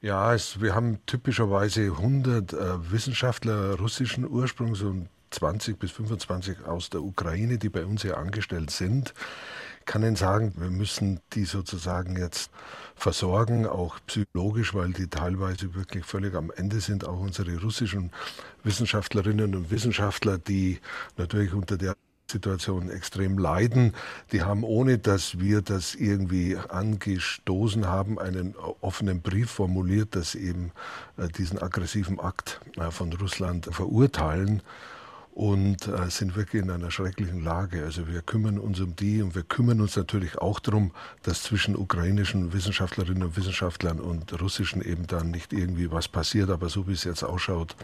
Ja, 0.01 0.33
es, 0.33 0.61
wir 0.61 0.75
haben 0.75 0.99
typischerweise 1.05 1.83
100 1.83 2.53
äh, 2.53 2.91
Wissenschaftler 2.91 3.79
russischen 3.79 4.29
Ursprungs 4.29 4.81
und 4.81 5.07
20 5.31 5.77
bis 5.79 5.91
25 5.91 6.65
aus 6.65 6.89
der 6.89 7.01
Ukraine, 7.01 7.57
die 7.57 7.69
bei 7.69 7.85
uns 7.85 8.01
hier 8.01 8.17
angestellt 8.17 8.71
sind. 8.71 9.13
Ich 9.79 9.85
kann 9.85 10.03
Ihnen 10.03 10.17
sagen, 10.17 10.53
wir 10.57 10.69
müssen 10.69 11.21
die 11.33 11.45
sozusagen 11.45 12.17
jetzt 12.17 12.51
versorgen, 12.95 13.65
auch 13.65 13.99
psychologisch, 14.07 14.73
weil 14.73 14.91
die 14.91 15.07
teilweise 15.07 15.75
wirklich 15.75 16.03
völlig 16.03 16.35
am 16.35 16.51
Ende 16.51 16.81
sind. 16.81 17.07
Auch 17.07 17.19
unsere 17.19 17.61
russischen 17.61 18.11
Wissenschaftlerinnen 18.63 19.55
und 19.55 19.71
Wissenschaftler, 19.71 20.39
die 20.39 20.79
natürlich 21.15 21.53
unter 21.53 21.77
der 21.77 21.95
Situation 22.29 22.89
extrem 22.89 23.37
leiden. 23.37 23.93
Die 24.31 24.43
haben, 24.43 24.63
ohne 24.63 24.97
dass 24.97 25.39
wir 25.39 25.61
das 25.61 25.95
irgendwie 25.95 26.57
angestoßen 26.57 27.87
haben, 27.87 28.19
einen 28.19 28.55
offenen 28.81 29.21
Brief 29.21 29.49
formuliert, 29.49 30.15
dass 30.15 30.35
eben 30.35 30.71
äh, 31.17 31.27
diesen 31.29 31.59
aggressiven 31.61 32.19
Akt 32.19 32.59
äh, 32.77 32.91
von 32.91 33.13
Russland 33.13 33.69
verurteilen 33.71 34.61
und 35.37 35.87
äh, 35.87 36.09
sind 36.09 36.35
wirklich 36.35 36.63
in 36.63 36.71
einer 36.71 36.89
schrecklichen 36.89 37.43
Lage. 37.43 37.83
Also 37.83 38.07
wir 38.07 38.23
kümmern 38.23 38.57
uns 38.57 38.79
um 38.79 38.95
die 38.95 39.21
und 39.21 39.35
wir 39.35 39.43
kümmern 39.43 39.81
uns 39.81 39.95
natürlich 39.95 40.39
auch 40.39 40.59
darum, 40.59 40.93
dass 41.21 41.43
zwischen 41.43 41.75
ukrainischen 41.75 42.53
Wissenschaftlerinnen 42.53 43.21
und 43.21 43.37
Wissenschaftlern 43.37 43.99
und 43.99 44.41
russischen 44.41 44.81
eben 44.81 45.05
dann 45.05 45.29
nicht 45.29 45.53
irgendwie 45.53 45.91
was 45.91 46.07
passiert. 46.07 46.49
Aber 46.49 46.69
so 46.69 46.87
wie 46.87 46.93
es 46.93 47.03
jetzt 47.03 47.21
ausschaut, 47.21 47.75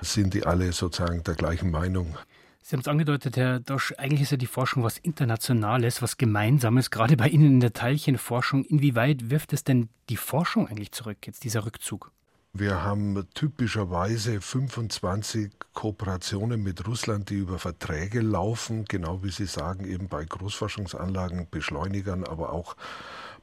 sind 0.00 0.34
die 0.34 0.46
alle 0.46 0.72
sozusagen 0.72 1.22
der 1.22 1.36
gleichen 1.36 1.70
Meinung. 1.70 2.16
Sie 2.60 2.74
haben 2.74 2.80
es 2.80 2.88
angedeutet, 2.88 3.36
Herr 3.36 3.60
Dosch, 3.60 3.94
eigentlich 3.98 4.22
ist 4.22 4.32
ja 4.32 4.36
die 4.36 4.46
Forschung 4.46 4.82
was 4.82 4.98
Internationales, 4.98 6.02
was 6.02 6.16
Gemeinsames, 6.16 6.90
gerade 6.90 7.16
bei 7.16 7.28
Ihnen 7.28 7.46
in 7.46 7.60
der 7.60 7.72
Teilchenforschung. 7.72 8.64
Inwieweit 8.64 9.30
wirft 9.30 9.52
es 9.52 9.62
denn 9.62 9.90
die 10.08 10.16
Forschung 10.16 10.66
eigentlich 10.66 10.90
zurück, 10.90 11.18
jetzt 11.24 11.44
dieser 11.44 11.64
Rückzug? 11.66 12.10
Wir 12.58 12.82
haben 12.82 13.26
typischerweise 13.34 14.40
25 14.40 15.50
Kooperationen 15.74 16.62
mit 16.62 16.86
Russland, 16.86 17.28
die 17.28 17.34
über 17.34 17.58
Verträge 17.58 18.22
laufen, 18.22 18.86
genau 18.86 19.22
wie 19.22 19.30
Sie 19.30 19.44
sagen, 19.44 19.84
eben 19.86 20.08
bei 20.08 20.24
Großforschungsanlagen, 20.24 21.48
Beschleunigern, 21.50 22.24
aber 22.24 22.54
auch 22.54 22.74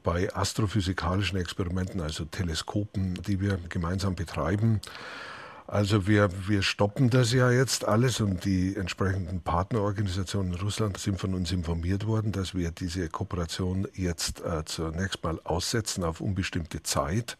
bei 0.01 0.33
astrophysikalischen 0.33 1.37
Experimenten, 1.37 2.01
also 2.01 2.25
Teleskopen, 2.25 3.13
die 3.13 3.39
wir 3.39 3.59
gemeinsam 3.69 4.15
betreiben. 4.15 4.81
Also 5.67 6.07
wir, 6.07 6.29
wir 6.47 6.63
stoppen 6.63 7.11
das 7.11 7.33
ja 7.33 7.51
jetzt 7.51 7.85
alles 7.85 8.19
und 8.19 8.45
die 8.45 8.75
entsprechenden 8.75 9.41
Partnerorganisationen 9.41 10.53
in 10.53 10.59
Russland 10.59 10.97
sind 10.97 11.19
von 11.19 11.35
uns 11.35 11.51
informiert 11.51 12.07
worden, 12.07 12.31
dass 12.31 12.55
wir 12.55 12.71
diese 12.71 13.09
Kooperation 13.09 13.87
jetzt 13.93 14.41
äh, 14.41 14.65
zunächst 14.65 15.23
mal 15.23 15.39
aussetzen 15.43 16.03
auf 16.03 16.19
unbestimmte 16.19 16.81
Zeit. 16.81 17.37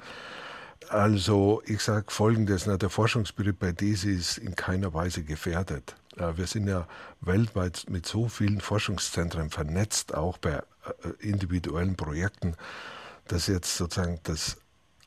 Also 0.89 1.61
ich 1.65 1.81
sage 1.81 2.05
Folgendes, 2.09 2.65
na, 2.65 2.77
der 2.77 2.89
Forschungsbetrieb 2.89 3.59
bei 3.59 3.71
DESI 3.71 4.11
ist 4.11 4.37
in 4.37 4.55
keiner 4.55 4.93
Weise 4.93 5.23
gefährdet. 5.23 5.95
Äh, 6.17 6.37
wir 6.37 6.47
sind 6.47 6.67
ja 6.67 6.87
weltweit 7.21 7.85
mit 7.89 8.05
so 8.05 8.27
vielen 8.27 8.61
Forschungszentren 8.61 9.49
vernetzt, 9.49 10.13
auch 10.13 10.37
bei 10.37 10.51
äh, 10.51 10.61
individuellen 11.19 11.95
Projekten, 11.95 12.55
dass 13.27 13.47
jetzt 13.47 13.77
sozusagen 13.77 14.19
das 14.23 14.57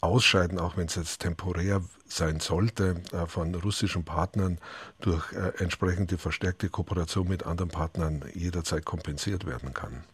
Ausscheiden, 0.00 0.59
auch 0.59 0.76
wenn 0.76 0.87
es 0.87 0.95
jetzt 0.95 1.21
temporär 1.21 1.83
sein 2.06 2.40
sollte, 2.40 3.02
äh, 3.12 3.26
von 3.26 3.54
russischen 3.54 4.04
Partnern 4.04 4.59
durch 5.00 5.33
entsprechende 5.59 6.18
verstärkte 6.18 6.68
Kooperation 6.68 7.28
mit 7.28 7.45
anderen 7.45 7.71
Partnern 7.71 8.25
jederzeit 8.35 8.85
kompensiert 8.85 9.47
werden 9.47 9.75
kann. 9.75 10.04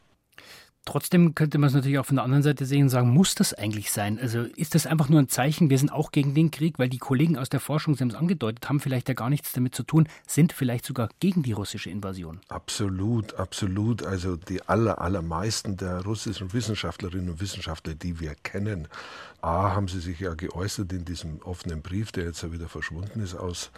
Trotzdem 0.84 1.36
könnte 1.36 1.58
man 1.58 1.68
es 1.68 1.74
natürlich 1.74 1.98
auch 1.98 2.06
von 2.06 2.16
der 2.16 2.24
anderen 2.24 2.42
Seite 2.42 2.66
sehen 2.66 2.84
und 2.84 2.88
sagen, 2.88 3.10
muss 3.10 3.36
das 3.36 3.54
eigentlich 3.54 3.92
sein? 3.92 4.18
Also 4.18 4.42
ist 4.56 4.74
das 4.74 4.86
einfach 4.86 5.08
nur 5.08 5.20
ein 5.20 5.28
Zeichen, 5.28 5.70
wir 5.70 5.78
sind 5.78 5.92
auch 5.92 6.10
gegen 6.10 6.34
den 6.34 6.50
Krieg, 6.50 6.80
weil 6.80 6.88
die 6.88 6.98
Kollegen 6.98 7.38
aus 7.38 7.48
der 7.48 7.60
Forschung, 7.60 7.94
Sie 7.94 8.00
haben 8.00 8.10
es 8.10 8.16
angedeutet, 8.16 8.68
haben 8.68 8.80
vielleicht 8.80 9.08
ja 9.08 9.14
gar 9.14 9.30
nichts 9.30 9.52
damit 9.52 9.76
zu 9.76 9.84
tun, 9.84 10.08
sind 10.26 10.52
vielleicht 10.52 10.84
sogar 10.84 11.08
gegen 11.20 11.44
die 11.44 11.52
russische 11.52 11.88
Invasion. 11.88 12.40
Absolut, 12.48 13.34
absolut. 13.34 14.04
Also 14.04 14.34
die 14.34 14.60
aller, 14.68 15.00
allermeisten 15.00 15.76
der 15.76 16.02
russischen 16.02 16.52
Wissenschaftlerinnen 16.52 17.30
und 17.30 17.40
Wissenschaftler, 17.40 17.94
die 17.94 18.18
wir 18.18 18.34
kennen, 18.34 18.88
A, 19.40 19.74
haben 19.74 19.88
sie 19.88 20.00
sich 20.00 20.20
ja 20.20 20.34
geäußert 20.34 20.92
in 20.92 21.04
diesem 21.04 21.42
offenen 21.42 21.82
Brief, 21.82 22.12
der 22.12 22.24
jetzt 22.24 22.42
ja 22.42 22.52
wieder 22.52 22.68
verschwunden 22.68 23.20
ist 23.20 23.34
aus 23.34 23.70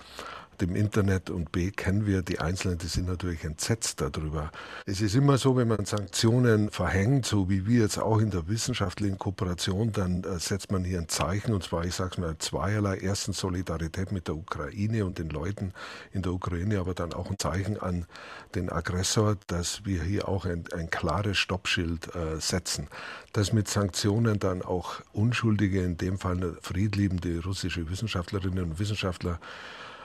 dem 0.61 0.77
Internet 0.77 1.31
und 1.31 1.53
B 1.53 1.71
kennen 1.71 2.07
wir 2.07 2.23
die 2.23 2.41
Einzelnen, 2.41 2.79
die 2.79 2.87
sind 2.87 3.07
natürlich 3.07 3.45
entsetzt 3.45 4.01
darüber. 4.01 4.51
Es 4.87 5.01
ist 5.01 5.15
immer 5.15 5.39
so, 5.39 5.57
wenn 5.57 5.69
man 5.69 5.85
Sanktionen 5.85 6.71
verhängt, 6.71 7.27
so 7.27 7.49
wie 7.49 7.67
wir 7.67 7.83
jetzt 7.83 7.99
auch 7.99 8.19
in 8.19 8.31
der 8.31 8.49
wissenschaftlichen 8.49 9.19
Kooperation, 9.19 9.93
dann 9.93 10.25
äh, 10.25 10.39
setzt 10.39 10.71
man 10.71 10.85
hier 10.85 10.99
ein 10.99 11.09
Zeichen 11.09 11.53
und 11.53 11.63
zwar, 11.63 11.85
ich 11.85 11.95
sage 11.95 12.11
es 12.13 12.19
mal, 12.19 12.39
zweierlei. 12.39 12.99
Erstens 12.99 13.39
Solidarität 13.39 14.13
mit 14.13 14.29
der 14.29 14.37
Ukraine 14.37 15.05
und 15.05 15.19
den 15.19 15.31
Leuten 15.31 15.73
in 16.13 16.23
der 16.23 16.33
Ukraine, 16.33 16.79
aber 16.79 16.95
dann 16.95 17.13
auch 17.13 17.31
ein 17.31 17.39
Zeichen 17.39 17.79
an 17.79 18.07
den 18.55 18.71
Aggressor, 18.71 19.37
dass 19.47 19.85
wir 19.85 20.03
hier 20.03 20.29
auch 20.29 20.47
ein, 20.47 20.65
ein 20.73 20.91
klares 20.91 21.39
Stoppschild 21.39 22.15
äh, 22.15 22.41
setzen. 22.41 22.89
Dass 23.33 23.53
mit 23.53 23.69
Sanktionen 23.69 24.39
dann 24.39 24.63
auch 24.63 25.01
Unschuldige, 25.13 25.83
in 25.83 25.97
dem 25.97 26.19
Fall 26.19 26.57
friedliebende 26.61 27.43
russische 27.43 27.89
Wissenschaftlerinnen 27.91 28.65
und 28.65 28.79
Wissenschaftler, 28.79 29.41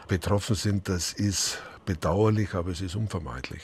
betroffen 0.10 0.56
sind, 0.56 0.90
das 0.90 1.14
ist 1.14 1.60
bedauerlich, 1.86 2.54
aber 2.54 2.72
es 2.72 2.82
ist 2.82 2.96
unvermeidlich. 2.96 3.62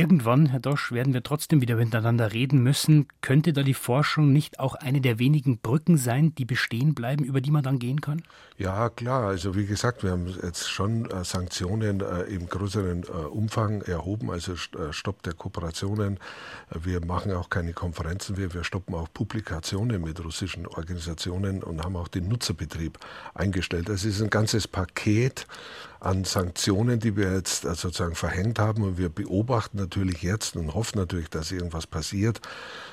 Irgendwann, 0.00 0.46
Herr 0.46 0.60
Dosch, 0.60 0.92
werden 0.92 1.12
wir 1.12 1.22
trotzdem 1.22 1.60
wieder 1.60 1.76
miteinander 1.76 2.32
reden 2.32 2.62
müssen. 2.62 3.06
Könnte 3.20 3.52
da 3.52 3.62
die 3.62 3.74
Forschung 3.74 4.32
nicht 4.32 4.58
auch 4.58 4.74
eine 4.74 5.02
der 5.02 5.18
wenigen 5.18 5.58
Brücken 5.58 5.98
sein, 5.98 6.34
die 6.36 6.46
bestehen 6.46 6.94
bleiben, 6.94 7.22
über 7.22 7.42
die 7.42 7.50
man 7.50 7.62
dann 7.62 7.78
gehen 7.78 8.00
kann? 8.00 8.22
Ja, 8.56 8.88
klar. 8.88 9.28
Also 9.28 9.54
wie 9.56 9.66
gesagt, 9.66 10.02
wir 10.02 10.12
haben 10.12 10.26
jetzt 10.42 10.70
schon 10.70 11.04
äh, 11.10 11.22
Sanktionen 11.22 12.00
äh, 12.00 12.22
im 12.22 12.48
größeren 12.48 13.02
äh, 13.02 13.06
Umfang 13.08 13.82
erhoben, 13.82 14.30
also 14.30 14.56
Stopp 14.56 15.22
der 15.22 15.34
Kooperationen. 15.34 16.18
Wir 16.82 17.04
machen 17.04 17.32
auch 17.32 17.50
keine 17.50 17.74
Konferenzen 17.74 18.38
mehr. 18.38 18.54
Wir 18.54 18.64
stoppen 18.64 18.94
auch 18.94 19.12
Publikationen 19.12 20.00
mit 20.00 20.24
russischen 20.24 20.66
Organisationen 20.66 21.62
und 21.62 21.84
haben 21.84 21.96
auch 21.96 22.08
den 22.08 22.26
Nutzerbetrieb 22.26 22.98
eingestellt. 23.34 23.90
Das 23.90 24.06
ist 24.06 24.22
ein 24.22 24.30
ganzes 24.30 24.66
Paket 24.66 25.46
an 26.00 26.24
Sanktionen, 26.24 26.98
die 26.98 27.16
wir 27.16 27.32
jetzt 27.34 27.64
äh, 27.64 27.74
sozusagen 27.74 28.14
verhängt 28.14 28.58
haben. 28.58 28.82
Und 28.82 28.98
wir 28.98 29.08
beobachten 29.08 29.76
natürlich 29.76 30.22
jetzt 30.22 30.56
und 30.56 30.74
hoffen 30.74 30.98
natürlich, 30.98 31.28
dass 31.28 31.52
irgendwas 31.52 31.86
passiert, 31.86 32.40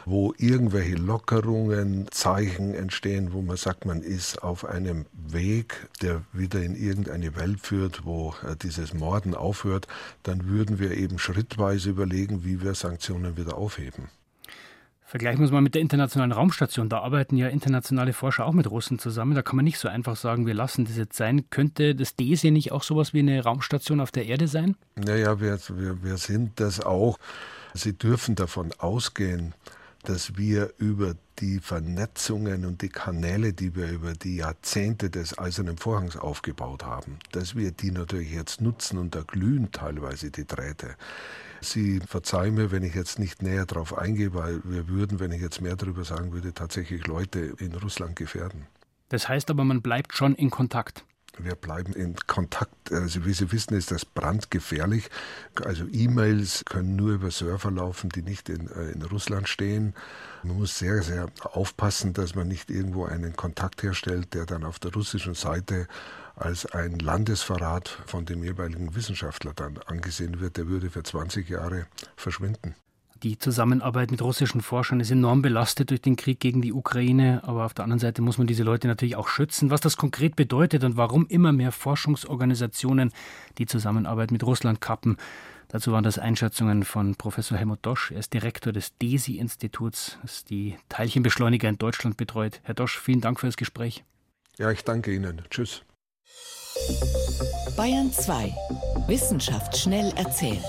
wo 0.05 0.33
irgendwelche 0.37 0.95
Lockerungen, 0.95 2.07
Zeichen 2.11 2.73
entstehen, 2.73 3.33
wo 3.33 3.41
man 3.41 3.57
sagt, 3.57 3.85
man 3.85 4.01
ist 4.01 4.43
auf 4.43 4.65
einem 4.65 5.05
Weg, 5.13 5.87
der 6.01 6.21
wieder 6.33 6.61
in 6.61 6.75
irgendeine 6.75 7.35
Welt 7.35 7.61
führt, 7.61 8.05
wo 8.05 8.35
äh, 8.43 8.55
dieses 8.55 8.93
Morden 8.93 9.33
aufhört. 9.33 9.87
Dann 10.23 10.47
würden 10.47 10.79
wir 10.79 10.91
eben 10.91 11.17
schrittweise 11.19 11.89
überlegen, 11.89 12.43
wie 12.43 12.61
wir 12.61 12.75
Sanktionen 12.75 13.37
wieder 13.37 13.57
aufheben. 13.57 14.09
Vergleichen 15.09 15.39
wir 15.39 15.45
es 15.45 15.51
mal 15.51 15.61
mit 15.61 15.73
der 15.73 15.81
Internationalen 15.81 16.33
Raumstation. 16.33 16.89
Da 16.89 16.99
arbeiten 16.99 17.37
ja 17.37 17.47
internationale 17.47 18.11
Forscher 18.11 18.45
auch 18.45 18.51
mit 18.51 18.69
Russen 18.69 18.99
zusammen. 18.99 19.35
Da 19.35 19.41
kann 19.41 19.55
man 19.55 19.63
nicht 19.63 19.79
so 19.79 19.87
einfach 19.87 20.17
sagen, 20.17 20.45
wir 20.45 20.53
lassen 20.53 20.83
das 20.83 20.97
jetzt 20.97 21.15
sein. 21.15 21.49
Könnte 21.49 21.95
das 21.95 22.17
DESE 22.17 22.51
nicht 22.51 22.73
auch 22.73 22.83
sowas 22.83 23.13
wie 23.13 23.19
eine 23.19 23.41
Raumstation 23.41 24.01
auf 24.01 24.11
der 24.11 24.25
Erde 24.25 24.49
sein? 24.49 24.75
Naja, 24.97 25.39
wir, 25.39 25.57
wir, 25.69 26.03
wir 26.03 26.17
sind 26.17 26.59
das 26.59 26.81
auch. 26.81 27.19
Sie 27.73 27.97
dürfen 27.97 28.35
davon 28.35 28.73
ausgehen, 28.79 29.53
dass 30.03 30.35
wir 30.35 30.73
über 30.77 31.15
die 31.39 31.59
Vernetzungen 31.59 32.65
und 32.65 32.81
die 32.81 32.89
Kanäle, 32.89 33.53
die 33.53 33.75
wir 33.75 33.89
über 33.89 34.13
die 34.13 34.37
Jahrzehnte 34.37 35.09
des 35.09 35.37
Eisernen 35.37 35.77
Vorhangs 35.77 36.17
aufgebaut 36.17 36.83
haben, 36.83 37.19
dass 37.31 37.55
wir 37.55 37.71
die 37.71 37.91
natürlich 37.91 38.31
jetzt 38.31 38.61
nutzen 38.61 38.97
und 38.97 39.15
da 39.15 39.21
glühen 39.21 39.71
teilweise 39.71 40.31
die 40.31 40.45
Drähte. 40.45 40.95
Sie 41.61 41.99
verzeihen 41.99 42.55
mir, 42.55 42.71
wenn 42.71 42.83
ich 42.83 42.95
jetzt 42.95 43.19
nicht 43.19 43.41
näher 43.41 43.65
darauf 43.65 43.97
eingehe, 43.97 44.33
weil 44.33 44.61
wir 44.63 44.87
würden, 44.87 45.19
wenn 45.19 45.31
ich 45.31 45.41
jetzt 45.41 45.61
mehr 45.61 45.75
darüber 45.75 46.03
sagen 46.03 46.31
würde, 46.31 46.53
tatsächlich 46.53 47.07
Leute 47.07 47.53
in 47.57 47.73
Russland 47.75 48.15
gefährden. 48.15 48.67
Das 49.09 49.27
heißt 49.27 49.49
aber, 49.49 49.63
man 49.63 49.81
bleibt 49.81 50.13
schon 50.13 50.35
in 50.35 50.49
Kontakt. 50.49 51.05
Wir 51.39 51.55
bleiben 51.55 51.93
in 51.93 52.15
Kontakt. 52.27 52.91
Also 52.91 53.25
wie 53.25 53.33
Sie 53.33 53.51
wissen, 53.51 53.75
ist 53.75 53.91
das 53.91 54.05
brandgefährlich. 54.05 55.09
Also 55.63 55.85
E-Mails 55.91 56.63
können 56.65 56.95
nur 56.95 57.13
über 57.13 57.31
Server 57.31 57.71
laufen, 57.71 58.09
die 58.09 58.23
nicht 58.23 58.49
in, 58.49 58.69
äh, 58.69 58.91
in 58.91 59.01
Russland 59.03 59.47
stehen. 59.47 59.93
Man 60.43 60.57
muss 60.57 60.77
sehr, 60.77 61.01
sehr 61.03 61.27
aufpassen, 61.43 62.13
dass 62.13 62.35
man 62.35 62.47
nicht 62.47 62.69
irgendwo 62.69 63.05
einen 63.05 63.35
Kontakt 63.35 63.83
herstellt, 63.83 64.33
der 64.33 64.45
dann 64.45 64.63
auf 64.63 64.79
der 64.79 64.93
russischen 64.93 65.33
Seite 65.33 65.87
als 66.35 66.65
ein 66.65 66.99
Landesverrat 66.99 67.89
von 68.05 68.25
dem 68.25 68.43
jeweiligen 68.43 68.95
Wissenschaftler 68.95 69.53
dann 69.53 69.77
angesehen 69.85 70.39
wird. 70.39 70.57
Der 70.57 70.67
würde 70.67 70.89
für 70.89 71.03
20 71.03 71.49
Jahre 71.49 71.87
verschwinden. 72.15 72.75
Die 73.23 73.39
Zusammenarbeit 73.39 74.11
mit 74.11 74.21
russischen 74.21 74.61
Forschern 74.61 74.99
ist 74.99 75.09
enorm 75.09 75.41
belastet 75.41 75.89
durch 75.89 76.01
den 76.01 76.15
Krieg 76.15 76.39
gegen 76.39 76.61
die 76.61 76.73
Ukraine, 76.73 77.41
aber 77.43 77.65
auf 77.65 77.73
der 77.73 77.83
anderen 77.83 77.99
Seite 77.99 78.21
muss 78.21 78.37
man 78.37 78.45
diese 78.45 78.63
Leute 78.63 78.87
natürlich 78.87 79.15
auch 79.15 79.27
schützen. 79.27 79.71
Was 79.71 79.81
das 79.81 79.97
konkret 79.97 80.35
bedeutet 80.35 80.83
und 80.83 80.97
warum 80.97 81.25
immer 81.27 81.51
mehr 81.51 81.71
Forschungsorganisationen 81.71 83.11
die 83.57 83.65
Zusammenarbeit 83.65 84.31
mit 84.31 84.43
Russland 84.43 84.81
kappen, 84.81 85.17
dazu 85.69 85.91
waren 85.91 86.03
das 86.03 86.19
Einschätzungen 86.19 86.83
von 86.83 87.15
Professor 87.15 87.57
Helmut 87.57 87.79
Dosch. 87.81 88.11
Er 88.11 88.19
ist 88.19 88.33
Direktor 88.33 88.71
des 88.71 88.95
DESI-Instituts, 88.97 90.19
das 90.21 90.45
die 90.45 90.75
Teilchenbeschleuniger 90.89 91.69
in 91.69 91.77
Deutschland 91.77 92.17
betreut. 92.17 92.61
Herr 92.63 92.75
Dosch, 92.75 92.99
vielen 92.99 93.21
Dank 93.21 93.39
für 93.39 93.47
das 93.47 93.57
Gespräch. 93.57 94.03
Ja, 94.57 94.69
ich 94.69 94.83
danke 94.83 95.13
Ihnen. 95.13 95.41
Tschüss. 95.49 95.83
Bayern 97.75 98.11
2. 98.11 98.53
Wissenschaft 99.07 99.75
schnell 99.77 100.13
erzählt. 100.15 100.61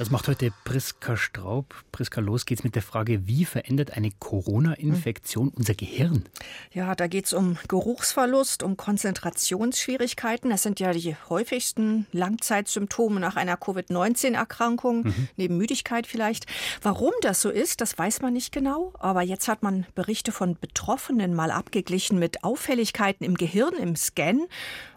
Das 0.00 0.10
macht 0.10 0.28
heute 0.28 0.50
Priska 0.64 1.14
Straub. 1.14 1.74
Priska, 1.92 2.22
los 2.22 2.46
geht's 2.46 2.64
mit 2.64 2.74
der 2.74 2.80
Frage, 2.80 3.26
wie 3.26 3.44
verändert 3.44 3.98
eine 3.98 4.10
Corona-Infektion 4.10 5.50
unser 5.50 5.74
Gehirn? 5.74 6.24
Ja, 6.72 6.94
da 6.94 7.06
geht's 7.06 7.34
um 7.34 7.58
Geruchsverlust, 7.68 8.62
um 8.62 8.78
Konzentrationsschwierigkeiten. 8.78 10.48
Das 10.48 10.62
sind 10.62 10.80
ja 10.80 10.94
die 10.94 11.16
häufigsten 11.28 12.06
Langzeitsymptome 12.12 13.20
nach 13.20 13.36
einer 13.36 13.58
Covid-19-Erkrankung, 13.58 15.02
mhm. 15.02 15.28
neben 15.36 15.58
Müdigkeit 15.58 16.06
vielleicht. 16.06 16.46
Warum 16.80 17.12
das 17.20 17.42
so 17.42 17.50
ist, 17.50 17.82
das 17.82 17.98
weiß 17.98 18.22
man 18.22 18.32
nicht 18.32 18.52
genau. 18.52 18.94
Aber 19.00 19.20
jetzt 19.20 19.48
hat 19.48 19.62
man 19.62 19.84
Berichte 19.94 20.32
von 20.32 20.56
Betroffenen 20.58 21.34
mal 21.34 21.50
abgeglichen 21.50 22.18
mit 22.18 22.42
Auffälligkeiten 22.42 23.26
im 23.26 23.34
Gehirn, 23.34 23.74
im 23.74 23.96
Scan 23.96 24.46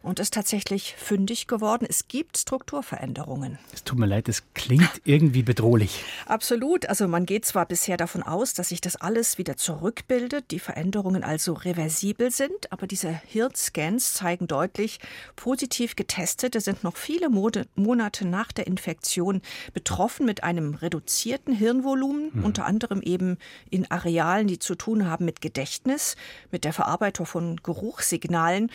und 0.01 0.19
ist 0.19 0.33
tatsächlich 0.33 0.95
fündig 0.97 1.47
geworden. 1.47 1.85
Es 1.89 2.07
gibt 2.07 2.37
Strukturveränderungen. 2.37 3.57
Es 3.73 3.83
tut 3.83 3.99
mir 3.99 4.05
leid, 4.05 4.29
es 4.29 4.43
klingt 4.53 4.92
irgendwie 5.05 5.43
bedrohlich. 5.43 6.03
Absolut. 6.25 6.87
Also 6.87 7.07
man 7.07 7.25
geht 7.25 7.45
zwar 7.45 7.65
bisher 7.65 7.97
davon 7.97 8.23
aus, 8.23 8.53
dass 8.53 8.69
sich 8.69 8.81
das 8.81 8.95
alles 8.95 9.37
wieder 9.37 9.57
zurückbildet, 9.57 10.51
die 10.51 10.59
Veränderungen 10.59 11.23
also 11.23 11.53
reversibel 11.53 12.31
sind, 12.31 12.71
aber 12.71 12.87
diese 12.87 13.09
Hirnscans 13.09 14.13
zeigen 14.13 14.47
deutlich, 14.47 14.99
positiv 15.35 15.95
getestete 15.95 16.61
sind 16.61 16.83
noch 16.83 16.97
viele 16.97 17.29
Monate 17.29 18.27
nach 18.27 18.51
der 18.51 18.67
Infektion 18.67 19.41
betroffen 19.73 20.25
mit 20.25 20.43
einem 20.43 20.75
reduzierten 20.75 21.53
Hirnvolumen, 21.53 22.31
mhm. 22.33 22.45
unter 22.45 22.65
anderem 22.65 23.01
eben 23.01 23.37
in 23.69 23.89
Arealen, 23.89 24.47
die 24.47 24.59
zu 24.59 24.75
tun 24.75 25.09
haben 25.09 25.25
mit 25.25 25.41
Gedächtnis, 25.41 26.15
mit 26.51 26.63
der 26.63 26.73
Verarbeitung 26.73 27.25
von 27.25 27.57
Geruchssignalen. 27.63 28.71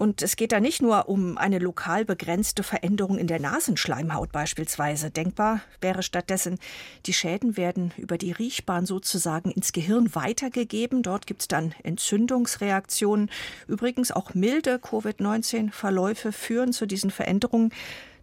Und 0.00 0.22
es 0.22 0.36
geht 0.36 0.52
da 0.52 0.60
nicht 0.60 0.80
nur 0.80 1.10
um 1.10 1.36
eine 1.36 1.58
lokal 1.58 2.06
begrenzte 2.06 2.62
Veränderung 2.62 3.18
in 3.18 3.26
der 3.26 3.38
Nasenschleimhaut 3.38 4.32
beispielsweise. 4.32 5.10
Denkbar 5.10 5.60
wäre 5.82 6.02
stattdessen, 6.02 6.58
die 7.04 7.12
Schäden 7.12 7.58
werden 7.58 7.92
über 7.98 8.16
die 8.16 8.32
Riechbahn 8.32 8.86
sozusagen 8.86 9.50
ins 9.50 9.72
Gehirn 9.72 10.14
weitergegeben. 10.14 11.02
Dort 11.02 11.26
gibt 11.26 11.42
es 11.42 11.48
dann 11.48 11.74
Entzündungsreaktionen. 11.82 13.30
Übrigens 13.68 14.10
auch 14.10 14.32
milde 14.32 14.78
Covid-19-Verläufe 14.78 16.32
führen 16.32 16.72
zu 16.72 16.86
diesen 16.86 17.10
Veränderungen 17.10 17.70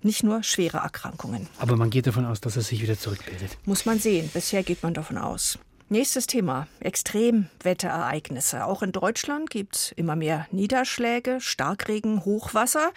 nicht 0.02 0.24
nur 0.24 0.42
schwere 0.42 0.78
Erkrankungen. 0.78 1.46
Aber 1.60 1.76
man 1.76 1.92
geht 1.92 2.08
davon 2.08 2.26
aus, 2.26 2.42
dass 2.42 2.56
es 2.56 2.70
sich 2.70 2.82
wieder 2.82 2.98
zurückbildet. 2.98 3.56
Muss 3.66 3.86
man 3.86 4.00
sehen. 4.00 4.32
Bisher 4.34 4.64
geht 4.64 4.82
man 4.82 4.96
davon 4.96 5.20
aus. 5.20 5.60
Nächstes 5.90 6.28
Thema. 6.28 6.68
Extremwetterereignisse. 6.82 8.66
Auch 8.66 8.84
in 8.84 8.92
Deutschland 8.92 9.50
gibt 9.50 9.78
es 9.78 9.92
immer 9.94 10.18
mehr 10.18 10.46
Niederschläge, 10.52 11.40
Starkregen, 11.40 12.26
Hochwasser. 12.26 12.92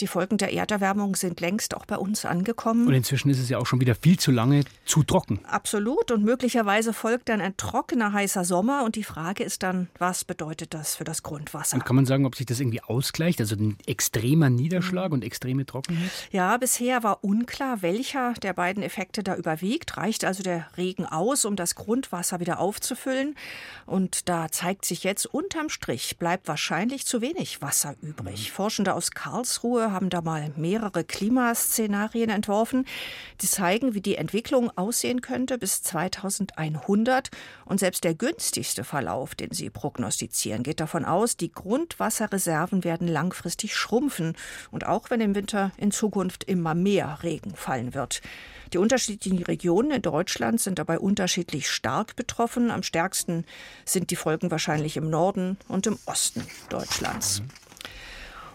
Die 0.00 0.06
Folgen 0.06 0.38
der 0.38 0.52
Erderwärmung 0.52 1.16
sind 1.16 1.40
längst 1.40 1.76
auch 1.76 1.86
bei 1.86 1.96
uns 1.96 2.24
angekommen. 2.24 2.86
Und 2.86 2.94
inzwischen 2.94 3.30
ist 3.30 3.38
es 3.38 3.48
ja 3.48 3.58
auch 3.58 3.66
schon 3.66 3.80
wieder 3.80 3.94
viel 3.94 4.18
zu 4.18 4.30
lange 4.30 4.64
zu 4.84 5.02
trocken. 5.02 5.40
Absolut. 5.44 6.10
Und 6.10 6.24
möglicherweise 6.24 6.92
folgt 6.92 7.28
dann 7.28 7.40
ein 7.40 7.56
trockener, 7.56 8.12
heißer 8.12 8.44
Sommer. 8.44 8.84
Und 8.84 8.96
die 8.96 9.04
Frage 9.04 9.44
ist 9.44 9.62
dann, 9.62 9.88
was 9.98 10.24
bedeutet 10.24 10.74
das 10.74 10.96
für 10.96 11.04
das 11.04 11.22
Grundwasser? 11.22 11.76
Und 11.76 11.84
kann 11.84 11.96
man 11.96 12.06
sagen, 12.06 12.26
ob 12.26 12.36
sich 12.36 12.46
das 12.46 12.60
irgendwie 12.60 12.82
ausgleicht? 12.82 13.40
Also 13.40 13.54
ein 13.54 13.76
extremer 13.86 14.50
Niederschlag 14.50 15.08
mhm. 15.08 15.14
und 15.14 15.24
extreme 15.24 15.66
Trockenheit? 15.66 16.10
Ja, 16.30 16.56
bisher 16.56 17.02
war 17.02 17.22
unklar, 17.22 17.82
welcher 17.82 18.34
der 18.34 18.54
beiden 18.54 18.82
Effekte 18.82 19.22
da 19.22 19.36
überwiegt. 19.36 19.96
Reicht 19.96 20.24
also 20.24 20.42
der 20.42 20.66
Regen 20.76 21.06
aus, 21.06 21.44
um 21.44 21.56
das 21.56 21.74
Grundwasser 21.74 22.40
wieder 22.40 22.58
aufzufüllen? 22.58 23.36
Und 23.86 24.28
da 24.28 24.48
zeigt 24.50 24.84
sich 24.84 25.04
jetzt, 25.04 25.26
unterm 25.26 25.68
Strich 25.68 26.16
bleibt 26.18 26.48
wahrscheinlich 26.48 27.06
zu 27.06 27.20
wenig 27.20 27.62
Wasser 27.62 27.94
übrig. 28.00 28.48
Mhm. 28.48 28.54
Forschende 28.54 28.94
aus 28.94 29.10
Karlsruhe 29.10 29.81
haben 29.90 30.10
da 30.10 30.20
mal 30.20 30.52
mehrere 30.56 31.02
Klimaszenarien 31.02 32.30
entworfen, 32.30 32.86
die 33.40 33.48
zeigen, 33.48 33.94
wie 33.94 34.00
die 34.00 34.16
Entwicklung 34.16 34.70
aussehen 34.76 35.20
könnte 35.20 35.58
bis 35.58 35.82
2100. 35.82 37.30
Und 37.64 37.80
selbst 37.80 38.04
der 38.04 38.14
günstigste 38.14 38.84
Verlauf, 38.84 39.34
den 39.34 39.50
sie 39.52 39.70
prognostizieren, 39.70 40.62
geht 40.62 40.78
davon 40.78 41.04
aus, 41.04 41.36
die 41.36 41.50
Grundwasserreserven 41.50 42.84
werden 42.84 43.08
langfristig 43.08 43.74
schrumpfen. 43.74 44.36
Und 44.70 44.86
auch 44.86 45.10
wenn 45.10 45.20
im 45.20 45.34
Winter 45.34 45.72
in 45.76 45.90
Zukunft 45.90 46.44
immer 46.44 46.74
mehr 46.74 47.18
Regen 47.22 47.56
fallen 47.56 47.94
wird. 47.94 48.20
Die 48.72 48.78
unterschiedlichen 48.78 49.42
Regionen 49.42 49.90
in 49.90 50.02
Deutschland 50.02 50.60
sind 50.60 50.78
dabei 50.78 50.98
unterschiedlich 50.98 51.68
stark 51.70 52.16
betroffen. 52.16 52.70
Am 52.70 52.82
stärksten 52.82 53.44
sind 53.84 54.10
die 54.10 54.16
Folgen 54.16 54.50
wahrscheinlich 54.50 54.96
im 54.96 55.10
Norden 55.10 55.58
und 55.68 55.86
im 55.86 55.98
Osten 56.06 56.46
Deutschlands. 56.70 57.42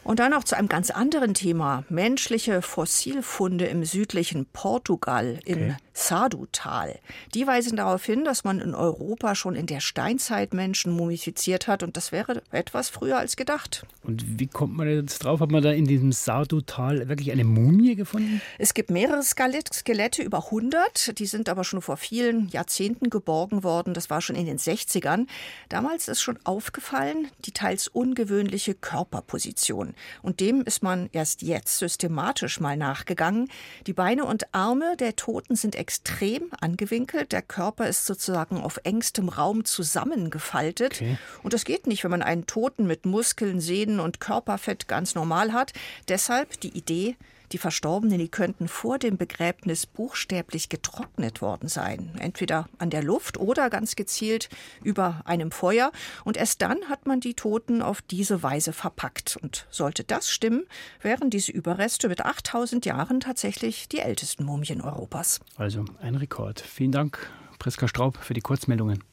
Und 0.08 0.20
dann 0.20 0.32
noch 0.32 0.46
zu 0.46 0.56
einem 0.56 0.70
ganz 0.70 0.90
anderen 0.90 1.34
Thema. 1.34 1.84
Menschliche 1.90 2.62
Fossilfunde 2.62 3.66
im 3.66 3.84
südlichen 3.84 4.46
Portugal 4.46 5.38
in 5.44 5.76
okay. 5.98 6.08
Sardutal. 6.08 7.00
Die 7.34 7.48
weisen 7.48 7.78
darauf 7.78 8.06
hin, 8.06 8.24
dass 8.24 8.44
man 8.44 8.60
in 8.60 8.76
Europa 8.76 9.36
schon 9.36 9.56
in 9.56 9.66
der 9.66 9.80
Steinzeit 9.80 10.54
Menschen 10.54 10.92
mumifiziert 10.94 11.68
hat 11.68 11.84
und 11.84 11.98
das 11.98 12.12
wäre 12.12 12.42
etwas 12.52 12.90
früher 12.90 13.18
als 13.18 13.36
gedacht. 13.36 13.86
Und 14.04 14.40
wie 14.40 14.48
kommt 14.48 14.76
man 14.76 14.88
jetzt 14.88 15.20
drauf? 15.20 15.40
Hat 15.40 15.52
man 15.52 15.62
da 15.62 15.72
in 15.72 15.86
diesem 15.86 16.12
Sardutal 16.12 17.10
wirklich 17.10 17.32
eine 17.32 17.44
Mumie 17.44 17.96
gefunden? 17.96 18.42
Es 18.58 18.74
gibt 18.74 18.90
mehrere 18.90 19.24
Skelette, 19.24 20.24
über 20.24 20.46
100. 20.46 21.20
Die 21.20 21.26
sind 21.26 21.50
aber 21.50 21.64
schon 21.64 21.82
vor 21.82 21.98
vielen 21.98 22.48
Jahrzehnten 22.50 23.10
geborgen 23.10 23.64
worden. 23.64 23.94
Das 23.94 24.10
war 24.10 24.22
schon 24.22 24.36
in 24.36 24.46
den 24.46 24.58
60ern. 24.58 25.28
Damals 25.70 26.08
ist 26.08 26.22
schon 26.22 26.40
aufgefallen, 26.44 27.28
die 27.46 27.52
teils 27.52 27.88
ungewöhnliche 27.88 28.76
Körperposition. 28.76 29.94
Und 30.22 30.40
dem 30.40 30.62
ist 30.62 30.84
man 30.84 31.10
erst 31.12 31.42
jetzt 31.42 31.78
systematisch 31.80 32.60
mal 32.60 32.78
nachgegangen. 32.78 33.50
Die 33.88 33.94
Beine 33.94 34.26
und 34.26 34.54
Arme 34.54 34.96
der 34.98 35.16
Toten 35.16 35.56
sind 35.56 35.76
extrem 35.88 36.52
angewinkelt. 36.60 37.32
Der 37.32 37.42
Körper 37.42 37.88
ist 37.88 38.06
sozusagen 38.06 38.58
auf 38.58 38.82
engstem 38.84 39.30
Raum 39.30 39.64
zusammengefaltet. 39.64 40.96
Okay. 40.96 41.18
Und 41.44 41.54
das 41.54 41.64
geht 41.64 41.88
nicht, 41.88 42.04
wenn 42.04 42.12
man 42.12 42.22
einen 42.22 42.46
Toten 42.46 42.88
mit 42.88 43.06
Muskeln, 43.06 43.62
Sehnen 43.62 44.02
und 44.02 44.20
Körperfett 44.20 44.90
ganz 44.90 45.16
normal 45.16 45.54
hat. 45.54 45.72
Deshalb 46.10 46.60
die 46.60 46.78
Idee, 46.78 47.16
die 47.52 47.58
Verstorbenen, 47.58 48.20
die 48.20 48.30
könnten 48.30 48.68
vor 48.68 49.00
dem 49.00 49.18
Begräbnis 49.18 49.86
buchstäblich 49.86 50.70
getrocknet 50.70 51.42
worden 51.42 51.70
sein. 51.70 52.12
Entweder 52.20 52.68
an 52.78 52.90
der 52.90 53.04
Luft 53.04 53.38
oder 53.38 53.70
ganz 53.70 53.96
gezielt 53.96 54.50
über 54.84 55.22
einem 55.26 55.52
Feuer. 55.52 55.92
Und 56.24 56.38
erst 56.38 56.62
dann 56.62 56.90
hat 56.90 57.06
man 57.06 57.20
die 57.20 57.34
Toten 57.34 57.82
auf 57.82 58.02
diese 58.02 58.44
Weise 58.44 58.74
verpackt. 58.74 59.38
Und 59.42 59.68
sollte 59.70 60.04
das 60.04 60.30
stimmen, 60.30 60.66
wären 61.02 61.30
diese 61.30 61.52
Überreste 61.52 62.10
mit 62.10 62.26
8000 62.26 62.86
Jahren 62.86 63.20
tatsächlich 63.20 63.88
die 63.88 64.00
ältesten 64.00 64.44
Mumien 64.44 64.82
Europas. 64.82 65.40
Also 65.56 65.86
ein 66.02 66.16
Rekord. 66.16 66.60
Vielen 66.60 66.92
Dank, 66.92 67.30
Priska 67.60 67.88
Straub, 67.88 68.18
für 68.18 68.34
die 68.34 68.42
Kurzmeldungen. 68.42 69.04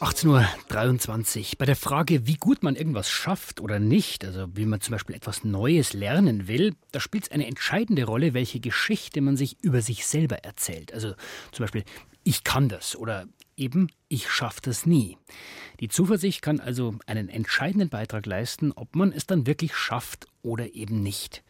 18.23 0.00 1.38
Uhr. 1.38 1.44
Bei 1.58 1.64
der 1.66 1.74
Frage, 1.74 2.26
wie 2.28 2.36
gut 2.36 2.62
man 2.62 2.76
irgendwas 2.76 3.10
schafft 3.10 3.60
oder 3.60 3.80
nicht, 3.80 4.24
also 4.24 4.46
wie 4.54 4.64
man 4.64 4.80
zum 4.80 4.92
Beispiel 4.92 5.16
etwas 5.16 5.42
Neues 5.42 5.92
lernen 5.92 6.46
will, 6.46 6.74
da 6.92 7.00
spielt 7.00 7.24
es 7.24 7.32
eine 7.32 7.48
entscheidende 7.48 8.04
Rolle, 8.04 8.32
welche 8.32 8.60
Geschichte 8.60 9.20
man 9.20 9.36
sich 9.36 9.56
über 9.60 9.82
sich 9.82 10.06
selber 10.06 10.44
erzählt. 10.44 10.94
Also 10.94 11.14
zum 11.50 11.64
Beispiel, 11.64 11.82
ich 12.22 12.44
kann 12.44 12.68
das 12.68 12.94
oder 12.94 13.26
eben, 13.58 13.88
ich 14.08 14.30
schaffe 14.30 14.60
das 14.62 14.86
nie. 14.86 15.18
Die 15.80 15.88
Zuversicht 15.88 16.42
kann 16.42 16.60
also 16.60 16.94
einen 17.06 17.28
entscheidenden 17.28 17.88
Beitrag 17.88 18.26
leisten, 18.26 18.72
ob 18.72 18.96
man 18.96 19.12
es 19.12 19.26
dann 19.26 19.46
wirklich 19.46 19.76
schafft 19.76 20.26
oder 20.42 20.74
eben 20.74 21.02
nicht. 21.02 21.44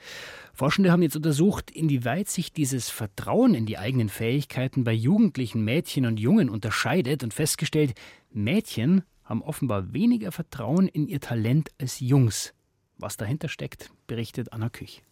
Forschende 0.54 0.90
haben 0.90 1.02
jetzt 1.02 1.16
untersucht, 1.16 1.70
inwieweit 1.70 2.28
sich 2.28 2.52
dieses 2.52 2.90
Vertrauen 2.90 3.54
in 3.54 3.66
die 3.66 3.78
eigenen 3.78 4.08
Fähigkeiten 4.08 4.84
bei 4.84 4.92
jugendlichen 4.92 5.64
Mädchen 5.64 6.06
und 6.06 6.18
Jungen 6.18 6.50
unterscheidet 6.50 7.22
und 7.22 7.32
festgestellt, 7.32 7.94
Mädchen 8.30 9.02
haben 9.24 9.42
offenbar 9.42 9.92
weniger 9.92 10.32
Vertrauen 10.32 10.88
in 10.88 11.06
ihr 11.06 11.20
Talent 11.20 11.70
als 11.78 12.00
Jungs. 12.00 12.54
Was 12.96 13.16
dahinter 13.16 13.48
steckt, 13.48 13.90
berichtet 14.06 14.52
Anna 14.52 14.68
Küch. 14.70 15.02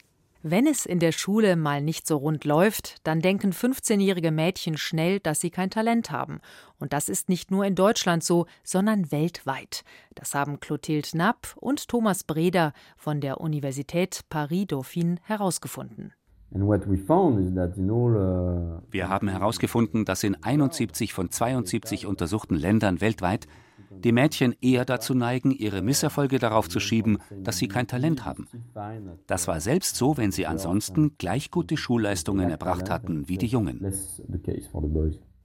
Wenn 0.48 0.68
es 0.68 0.87
in 0.87 1.00
der 1.00 1.11
Schule 1.11 1.56
mal 1.56 1.82
nicht 1.82 2.06
so 2.06 2.18
rund 2.18 2.44
läuft, 2.44 3.04
dann 3.04 3.20
denken 3.20 3.50
15-jährige 3.50 4.30
Mädchen 4.30 4.76
schnell, 4.76 5.18
dass 5.18 5.40
sie 5.40 5.50
kein 5.50 5.70
Talent 5.70 6.12
haben. 6.12 6.38
Und 6.78 6.92
das 6.92 7.09
ist 7.09 7.28
nicht 7.28 7.50
nur 7.50 7.64
in 7.64 7.74
Deutschland 7.74 8.22
so, 8.22 8.46
sondern 8.62 9.11
weltweit. 9.11 9.82
Das 10.14 10.37
haben 10.37 10.61
Clotilde 10.61 11.09
Knapp 11.09 11.56
und 11.56 11.88
Thomas 11.88 12.22
Breder 12.22 12.74
von 12.96 13.20
der 13.20 13.40
Universität 13.40 14.20
Paris-Dauphine 14.30 15.16
herausgefunden. 15.24 16.12
Uh, 16.52 16.78
Wir 18.92 19.09
haben 19.09 19.26
herausgefunden, 19.26 20.04
dass 20.04 20.22
in 20.22 20.40
71 20.40 21.12
von 21.12 21.28
72 21.28 22.06
untersuchten 22.06 22.54
Ländern 22.54 23.00
weltweit 23.00 23.48
die 23.90 24.12
Mädchen 24.12 24.55
eher 24.61 24.85
dazu 24.85 25.14
neigen, 25.14 25.51
ihre 25.51 25.83
Misserfolge 25.83 26.38
darauf 26.38 26.68
zu 26.68 26.81
schieben, 26.81 27.18
dass 27.42 27.59
sie 27.59 27.68
kein 27.68 27.87
Talent 27.87 28.25
haben. 28.25 28.49
Das 29.27 29.49
war 29.49 29.61
selbst 29.61 29.96
so, 29.96 30.16
wenn 30.16 30.33
sie 30.33 30.46
ansonsten 30.46 31.16
gleich 31.18 31.51
gute 31.51 31.77
Schulleistungen 31.77 32.51
erbracht 32.51 32.90
hatten 32.90 33.29
wie 33.29 33.38
die 33.38 33.46
Jungen. 33.46 33.92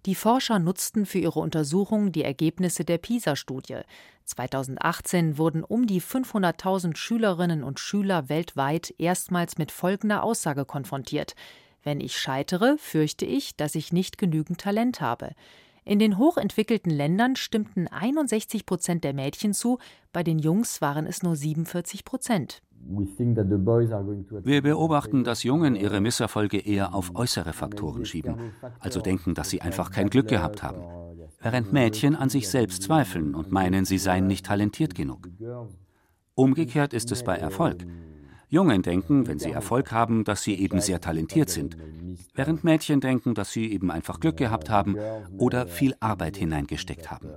Die 0.08 0.15
Forscher 0.15 0.58
nutzten 0.58 1.06
für 1.06 1.19
ihre 1.19 1.39
Untersuchung 1.39 2.12
die 2.12 2.23
Ergebnisse 2.23 2.84
der 2.84 2.97
PISA-Studie. 2.97 3.82
2018 4.25 5.38
wurden 5.38 5.63
um 5.63 5.86
die 5.86 6.01
500.000 6.01 6.95
Schülerinnen 6.95 7.63
und 7.63 7.80
Schüler 7.80 8.27
weltweit 8.27 8.95
erstmals 8.97 9.60
mit 9.60 9.71
folgender 9.71 10.23
Aussage 10.23 10.65
konfrontiert. 10.65 11.36
Wenn 11.84 11.99
ich 11.99 12.17
scheitere, 12.17 12.77
fürchte 12.80 13.25
ich, 13.25 13.56
dass 13.56 13.75
ich 13.75 13.93
nicht 13.93 14.17
genügend 14.17 14.60
Talent 14.60 15.01
habe. 15.01 15.32
In 15.83 15.97
den 15.97 16.19
hochentwickelten 16.19 16.91
Ländern 16.91 17.35
stimmten 17.35 17.87
61 17.87 18.67
Prozent 18.67 19.03
der 19.03 19.13
Mädchen 19.13 19.53
zu, 19.53 19.79
bei 20.13 20.21
den 20.21 20.37
Jungs 20.37 20.79
waren 20.79 21.07
es 21.07 21.23
nur 21.23 21.35
47 21.35 22.05
Prozent. 22.05 22.61
Wir 24.43 24.61
beobachten, 24.61 25.23
dass 25.23 25.43
Jungen 25.43 25.75
ihre 25.75 26.01
Misserfolge 26.01 26.59
eher 26.59 26.93
auf 26.93 27.15
äußere 27.15 27.53
Faktoren 27.53 28.05
schieben, 28.05 28.53
also 28.79 29.01
denken, 29.01 29.33
dass 29.33 29.49
sie 29.49 29.61
einfach 29.61 29.91
kein 29.91 30.09
Glück 30.09 30.27
gehabt 30.27 30.61
haben, 30.63 30.83
während 31.41 31.73
Mädchen 31.73 32.15
an 32.15 32.29
sich 32.29 32.49
selbst 32.49 32.83
zweifeln 32.83 33.33
und 33.33 33.51
meinen, 33.51 33.85
sie 33.85 33.97
seien 33.97 34.27
nicht 34.27 34.45
talentiert 34.45 34.93
genug. 34.95 35.29
Umgekehrt 36.35 36.93
ist 36.93 37.11
es 37.11 37.23
bei 37.23 37.35
Erfolg. 37.37 37.85
Jungen 38.51 38.81
denken, 38.81 39.27
wenn 39.27 39.39
sie 39.39 39.51
Erfolg 39.51 39.93
haben, 39.93 40.25
dass 40.25 40.43
sie 40.43 40.55
eben 40.55 40.81
sehr 40.81 40.99
talentiert 40.99 41.49
sind, 41.49 41.77
während 42.35 42.65
Mädchen 42.65 42.99
denken, 42.99 43.33
dass 43.33 43.53
sie 43.53 43.71
eben 43.71 43.89
einfach 43.89 44.19
Glück 44.19 44.35
gehabt 44.35 44.69
haben 44.69 44.97
oder 45.37 45.67
viel 45.67 45.95
Arbeit 46.01 46.35
hineingesteckt 46.35 47.09
haben. 47.09 47.29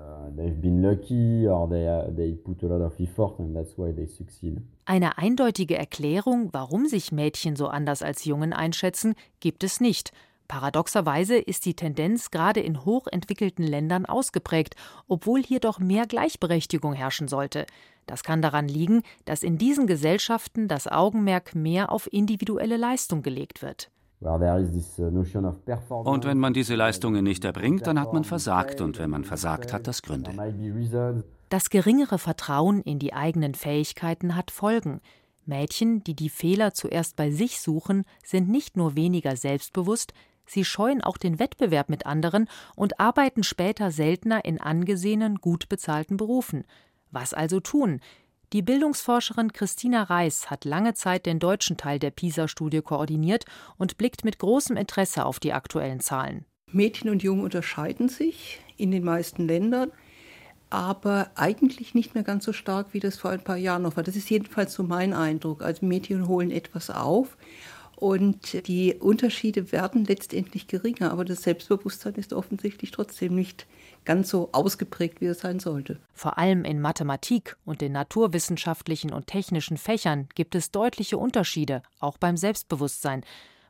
Eine 4.86 5.16
eindeutige 5.16 5.78
Erklärung, 5.78 6.48
warum 6.50 6.88
sich 6.88 7.12
Mädchen 7.12 7.54
so 7.54 7.68
anders 7.68 8.02
als 8.02 8.24
Jungen 8.24 8.52
einschätzen, 8.52 9.14
gibt 9.38 9.62
es 9.62 9.80
nicht. 9.80 10.10
Paradoxerweise 10.48 11.36
ist 11.36 11.64
die 11.64 11.74
Tendenz 11.74 12.30
gerade 12.30 12.60
in 12.60 12.84
hochentwickelten 12.84 13.64
Ländern 13.64 14.04
ausgeprägt, 14.04 14.74
obwohl 15.06 15.42
hier 15.42 15.60
doch 15.60 15.78
mehr 15.78 16.06
Gleichberechtigung 16.06 16.92
herrschen 16.92 17.28
sollte. 17.28 17.66
Das 18.06 18.22
kann 18.22 18.42
daran 18.42 18.68
liegen, 18.68 19.02
dass 19.24 19.42
in 19.42 19.58
diesen 19.58 19.86
Gesellschaften 19.86 20.68
das 20.68 20.86
Augenmerk 20.86 21.54
mehr 21.54 21.90
auf 21.92 22.12
individuelle 22.12 22.76
Leistung 22.76 23.22
gelegt 23.22 23.62
wird. 23.62 23.90
Uh, 24.20 24.30
und 26.04 26.24
wenn 26.24 26.38
man 26.38 26.54
diese 26.54 26.74
Leistungen 26.74 27.24
nicht 27.24 27.44
erbringt, 27.44 27.86
dann 27.86 28.00
hat 28.00 28.12
man 28.14 28.24
versagt. 28.24 28.80
Und 28.80 28.98
wenn 28.98 29.10
man 29.10 29.24
versagt 29.24 29.72
hat, 29.72 29.86
das 29.86 30.00
Gründe. 30.02 30.30
Das 31.50 31.68
geringere 31.68 32.18
Vertrauen 32.18 32.80
in 32.80 32.98
die 32.98 33.12
eigenen 33.12 33.54
Fähigkeiten 33.54 34.34
hat 34.34 34.50
Folgen. 34.50 35.00
Mädchen, 35.46 36.02
die 36.04 36.14
die 36.14 36.30
Fehler 36.30 36.72
zuerst 36.72 37.16
bei 37.16 37.30
sich 37.30 37.60
suchen, 37.60 38.04
sind 38.24 38.48
nicht 38.48 38.76
nur 38.76 38.96
weniger 38.96 39.36
selbstbewusst, 39.36 40.14
sie 40.46 40.64
scheuen 40.64 41.02
auch 41.02 41.18
den 41.18 41.38
Wettbewerb 41.38 41.90
mit 41.90 42.06
anderen 42.06 42.48
und 42.76 42.98
arbeiten 42.98 43.42
später 43.42 43.90
seltener 43.90 44.44
in 44.44 44.60
angesehenen, 44.60 45.36
gut 45.36 45.68
bezahlten 45.68 46.16
Berufen. 46.16 46.64
Was 47.14 47.32
also 47.32 47.60
tun? 47.60 48.00
Die 48.52 48.60
Bildungsforscherin 48.60 49.52
Christina 49.52 50.02
Reis 50.02 50.50
hat 50.50 50.64
lange 50.64 50.94
Zeit 50.94 51.26
den 51.26 51.38
deutschen 51.38 51.76
Teil 51.76 52.00
der 52.00 52.10
PISA-Studie 52.10 52.82
koordiniert 52.82 53.44
und 53.78 53.96
blickt 53.98 54.24
mit 54.24 54.40
großem 54.40 54.76
Interesse 54.76 55.24
auf 55.24 55.38
die 55.38 55.52
aktuellen 55.52 56.00
Zahlen. 56.00 56.44
Mädchen 56.72 57.10
und 57.10 57.22
Jungen 57.22 57.44
unterscheiden 57.44 58.08
sich 58.08 58.60
in 58.76 58.90
den 58.90 59.04
meisten 59.04 59.46
Ländern, 59.46 59.92
aber 60.70 61.30
eigentlich 61.36 61.94
nicht 61.94 62.14
mehr 62.14 62.24
ganz 62.24 62.44
so 62.44 62.52
stark, 62.52 62.88
wie 62.92 63.00
das 63.00 63.16
vor 63.16 63.30
ein 63.30 63.44
paar 63.44 63.56
Jahren 63.56 63.82
noch 63.82 63.96
war. 63.96 64.02
Das 64.02 64.16
ist 64.16 64.28
jedenfalls 64.28 64.74
so 64.74 64.82
mein 64.82 65.12
Eindruck. 65.12 65.62
Also 65.62 65.86
Mädchen 65.86 66.26
holen 66.26 66.50
etwas 66.50 66.90
auf 66.90 67.36
und 67.96 68.66
die 68.66 68.94
Unterschiede 68.94 69.70
werden 69.70 70.04
letztendlich 70.04 70.66
geringer, 70.66 71.12
aber 71.12 71.24
das 71.24 71.44
Selbstbewusstsein 71.44 72.14
ist 72.14 72.32
offensichtlich 72.32 72.90
trotzdem 72.90 73.36
nicht 73.36 73.66
ganz 74.04 74.30
so 74.30 74.50
ausgeprägt, 74.52 75.20
wie 75.20 75.26
es 75.26 75.40
sein 75.40 75.60
sollte. 75.60 75.98
Vor 76.12 76.38
allem 76.38 76.64
in 76.64 76.80
Mathematik 76.80 77.56
und 77.64 77.80
den 77.80 77.92
naturwissenschaftlichen 77.92 79.12
und 79.12 79.26
technischen 79.26 79.76
Fächern 79.76 80.28
gibt 80.34 80.54
es 80.54 80.70
deutliche 80.70 81.18
Unterschiede, 81.18 81.82
auch 82.00 82.18
beim 82.18 82.36
Selbstbewusstsein. 82.36 83.24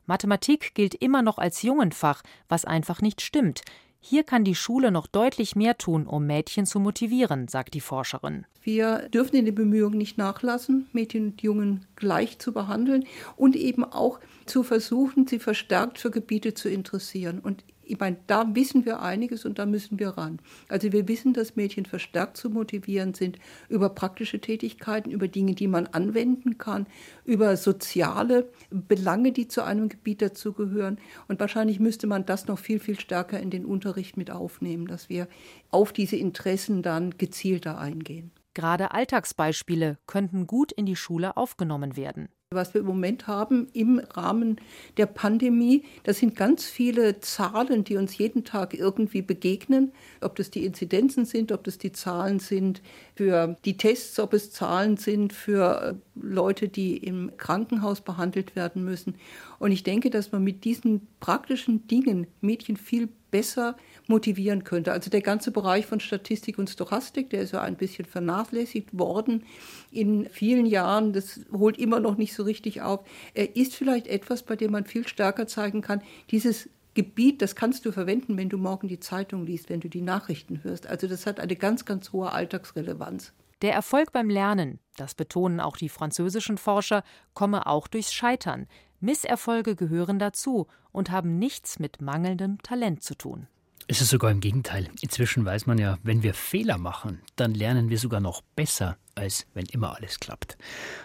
Mathematik 0.05 0.75
gilt 0.75 0.93
immer 0.95 1.21
noch 1.21 1.37
als 1.37 1.61
Jungenfach, 1.61 2.21
was 2.47 2.65
einfach 2.65 3.01
nicht 3.01 3.21
stimmt. 3.21 3.61
Hier 4.07 4.23
kann 4.23 4.43
die 4.43 4.53
Schule 4.53 4.91
noch 4.91 5.07
deutlich 5.07 5.55
mehr 5.55 5.79
tun, 5.79 6.05
um 6.05 6.27
Mädchen 6.27 6.67
zu 6.67 6.79
motivieren, 6.79 7.47
sagt 7.47 7.73
die 7.73 7.81
Forscherin. 7.81 8.45
Wir 8.61 9.09
dürfen 9.09 9.35
in 9.35 9.45
den 9.45 9.55
Bemühungen 9.55 9.97
nicht 9.97 10.19
nachlassen, 10.19 10.87
Mädchen 10.93 11.31
und 11.31 11.41
Jungen 11.41 11.87
gleich 11.95 12.37
zu 12.37 12.53
behandeln 12.53 13.05
und 13.35 13.55
eben 13.55 13.83
auch 13.83 14.19
zu 14.45 14.61
versuchen, 14.61 15.25
sie 15.25 15.39
verstärkt 15.39 15.97
für 15.97 16.11
Gebiete 16.11 16.53
zu 16.53 16.69
interessieren. 16.69 17.39
Und 17.39 17.63
ich 17.85 17.99
meine, 17.99 18.17
da 18.27 18.55
wissen 18.55 18.85
wir 18.85 19.01
einiges 19.01 19.45
und 19.45 19.59
da 19.59 19.65
müssen 19.65 19.99
wir 19.99 20.09
ran. 20.09 20.39
Also 20.67 20.91
wir 20.91 21.07
wissen, 21.07 21.33
dass 21.33 21.55
Mädchen 21.55 21.85
verstärkt 21.85 22.37
zu 22.37 22.49
motivieren 22.49 23.13
sind 23.13 23.39
über 23.69 23.89
praktische 23.89 24.39
Tätigkeiten, 24.39 25.11
über 25.11 25.27
Dinge, 25.27 25.53
die 25.53 25.67
man 25.67 25.87
anwenden 25.87 26.57
kann, 26.57 26.87
über 27.23 27.57
soziale 27.57 28.49
Belange, 28.69 29.31
die 29.31 29.47
zu 29.47 29.63
einem 29.63 29.89
Gebiet 29.89 30.21
dazugehören. 30.21 30.97
Und 31.27 31.39
wahrscheinlich 31.39 31.79
müsste 31.79 32.07
man 32.07 32.25
das 32.25 32.47
noch 32.47 32.59
viel, 32.59 32.79
viel 32.79 32.99
stärker 32.99 33.39
in 33.39 33.49
den 33.49 33.65
Unterricht 33.65 34.17
mit 34.17 34.31
aufnehmen, 34.31 34.87
dass 34.87 35.09
wir 35.09 35.27
auf 35.69 35.93
diese 35.93 36.15
Interessen 36.15 36.81
dann 36.81 37.17
gezielter 37.17 37.77
eingehen. 37.77 38.31
Gerade 38.53 38.91
Alltagsbeispiele 38.91 39.97
könnten 40.07 40.47
gut 40.47 40.71
in 40.71 40.85
die 40.85 40.95
Schule 40.95 41.35
aufgenommen 41.35 41.97
werden. 41.97 42.29
Was 42.55 42.73
wir 42.73 42.81
im 42.81 42.87
Moment 42.87 43.27
haben 43.27 43.67
im 43.73 43.99
Rahmen 43.99 44.57
der 44.97 45.05
Pandemie, 45.05 45.83
das 46.03 46.19
sind 46.19 46.35
ganz 46.35 46.65
viele 46.65 47.19
Zahlen, 47.19 47.83
die 47.83 47.97
uns 47.97 48.17
jeden 48.17 48.43
Tag 48.43 48.73
irgendwie 48.73 49.21
begegnen. 49.21 49.91
Ob 50.21 50.35
das 50.35 50.49
die 50.49 50.65
Inzidenzen 50.65 51.25
sind, 51.25 51.51
ob 51.51 51.63
das 51.63 51.77
die 51.77 51.91
Zahlen 51.91 52.39
sind 52.39 52.81
für 53.15 53.57
die 53.65 53.77
Tests, 53.77 54.19
ob 54.19 54.33
es 54.33 54.51
Zahlen 54.51 54.97
sind 54.97 55.33
für 55.33 55.99
Leute, 56.15 56.67
die 56.67 56.97
im 56.97 57.31
Krankenhaus 57.37 58.01
behandelt 58.01 58.55
werden 58.55 58.83
müssen. 58.83 59.15
Und 59.59 59.71
ich 59.71 59.83
denke, 59.83 60.09
dass 60.09 60.31
man 60.31 60.43
mit 60.43 60.63
diesen 60.63 61.07
praktischen 61.19 61.87
Dingen 61.87 62.27
Mädchen 62.41 62.77
viel 62.77 63.09
besser 63.31 63.75
motivieren 64.07 64.63
könnte. 64.63 64.91
Also 64.91 65.09
der 65.09 65.21
ganze 65.21 65.51
Bereich 65.51 65.85
von 65.85 65.99
Statistik 65.99 66.57
und 66.57 66.69
Stochastik, 66.69 67.29
der 67.29 67.41
ist 67.41 67.53
ja 67.53 67.61
ein 67.61 67.75
bisschen 67.75 68.05
vernachlässigt 68.05 68.97
worden 68.97 69.43
in 69.91 70.29
vielen 70.29 70.65
Jahren, 70.65 71.13
das 71.13 71.41
holt 71.51 71.77
immer 71.77 71.99
noch 71.99 72.17
nicht 72.17 72.33
so 72.33 72.43
richtig 72.43 72.81
auf, 72.81 73.05
er 73.33 73.55
ist 73.55 73.75
vielleicht 73.75 74.07
etwas, 74.07 74.43
bei 74.43 74.55
dem 74.55 74.71
man 74.71 74.85
viel 74.85 75.07
stärker 75.07 75.47
zeigen 75.47 75.81
kann, 75.81 76.01
dieses 76.31 76.69
Gebiet, 76.93 77.41
das 77.41 77.55
kannst 77.55 77.85
du 77.85 77.91
verwenden, 77.91 78.37
wenn 78.37 78.49
du 78.49 78.57
morgen 78.57 78.87
die 78.87 79.01
Zeitung 79.01 79.45
liest, 79.45 79.69
wenn 79.69 79.81
du 79.81 79.89
die 79.89 80.01
Nachrichten 80.01 80.63
hörst. 80.63 80.87
Also 80.87 81.07
das 81.07 81.25
hat 81.25 81.41
eine 81.41 81.55
ganz, 81.57 81.83
ganz 81.83 82.13
hohe 82.13 82.31
Alltagsrelevanz. 82.31 83.33
Der 83.61 83.73
Erfolg 83.73 84.11
beim 84.13 84.29
Lernen, 84.29 84.79
das 84.95 85.13
betonen 85.13 85.59
auch 85.59 85.75
die 85.75 85.89
französischen 85.89 86.57
Forscher, 86.57 87.03
komme 87.33 87.67
auch 87.67 87.87
durchs 87.87 88.13
Scheitern. 88.13 88.67
Misserfolge 89.01 89.75
gehören 89.75 90.19
dazu 90.19 90.67
und 90.91 91.11
haben 91.11 91.37
nichts 91.37 91.79
mit 91.79 92.01
mangelndem 92.01 92.61
Talent 92.61 93.03
zu 93.03 93.15
tun. 93.15 93.47
Es 93.87 94.01
ist 94.01 94.09
sogar 94.09 94.31
im 94.31 94.39
Gegenteil. 94.39 94.89
Inzwischen 95.01 95.45
weiß 95.45 95.67
man 95.67 95.77
ja, 95.77 95.99
wenn 96.01 96.23
wir 96.23 96.33
Fehler 96.33 96.79
machen, 96.79 97.21
dann 97.35 97.53
lernen 97.53 97.89
wir 97.89 97.99
sogar 97.99 98.19
noch 98.19 98.41
besser, 98.55 98.97
als 99.13 99.45
wenn 99.53 99.67
immer 99.67 99.95
alles 99.95 100.19
klappt. 100.19 100.57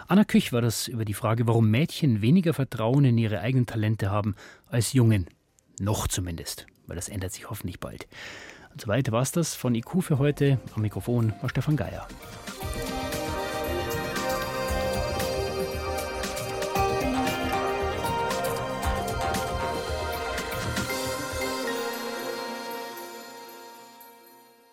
Anna 0.09 0.25
Küch 0.25 0.51
war 0.55 0.63
das 0.63 0.89
über 0.89 1.05
die 1.05 1.13
Frage, 1.13 1.47
warum 1.47 1.71
Mädchen 1.71 2.23
weniger 2.23 2.55
Vertrauen 2.55 3.05
in 3.05 3.19
ihre 3.19 3.41
eigenen 3.41 3.67
Talente 3.67 4.11
haben 4.11 4.35
als 4.67 4.95
Jungen. 4.95 5.27
Noch 5.79 6.09
zumindest, 6.09 6.67
weil 6.87 6.97
das 6.97 7.11
ändert 7.11 7.33
sich 7.33 7.51
hoffentlich 7.51 7.81
bald. 7.81 8.09
Und 8.73 8.81
so 8.81 8.89
weiter 8.89 9.13
war 9.13 9.23
es 9.23 9.33
das 9.33 9.55
von 9.55 9.75
IQ 9.75 10.03
für 10.03 10.19
heute. 10.19 10.59
Am 10.75 10.81
Mikrofon 10.81 11.35
war 11.43 11.51
Stefan 11.51 11.77
Geier. 11.77 12.09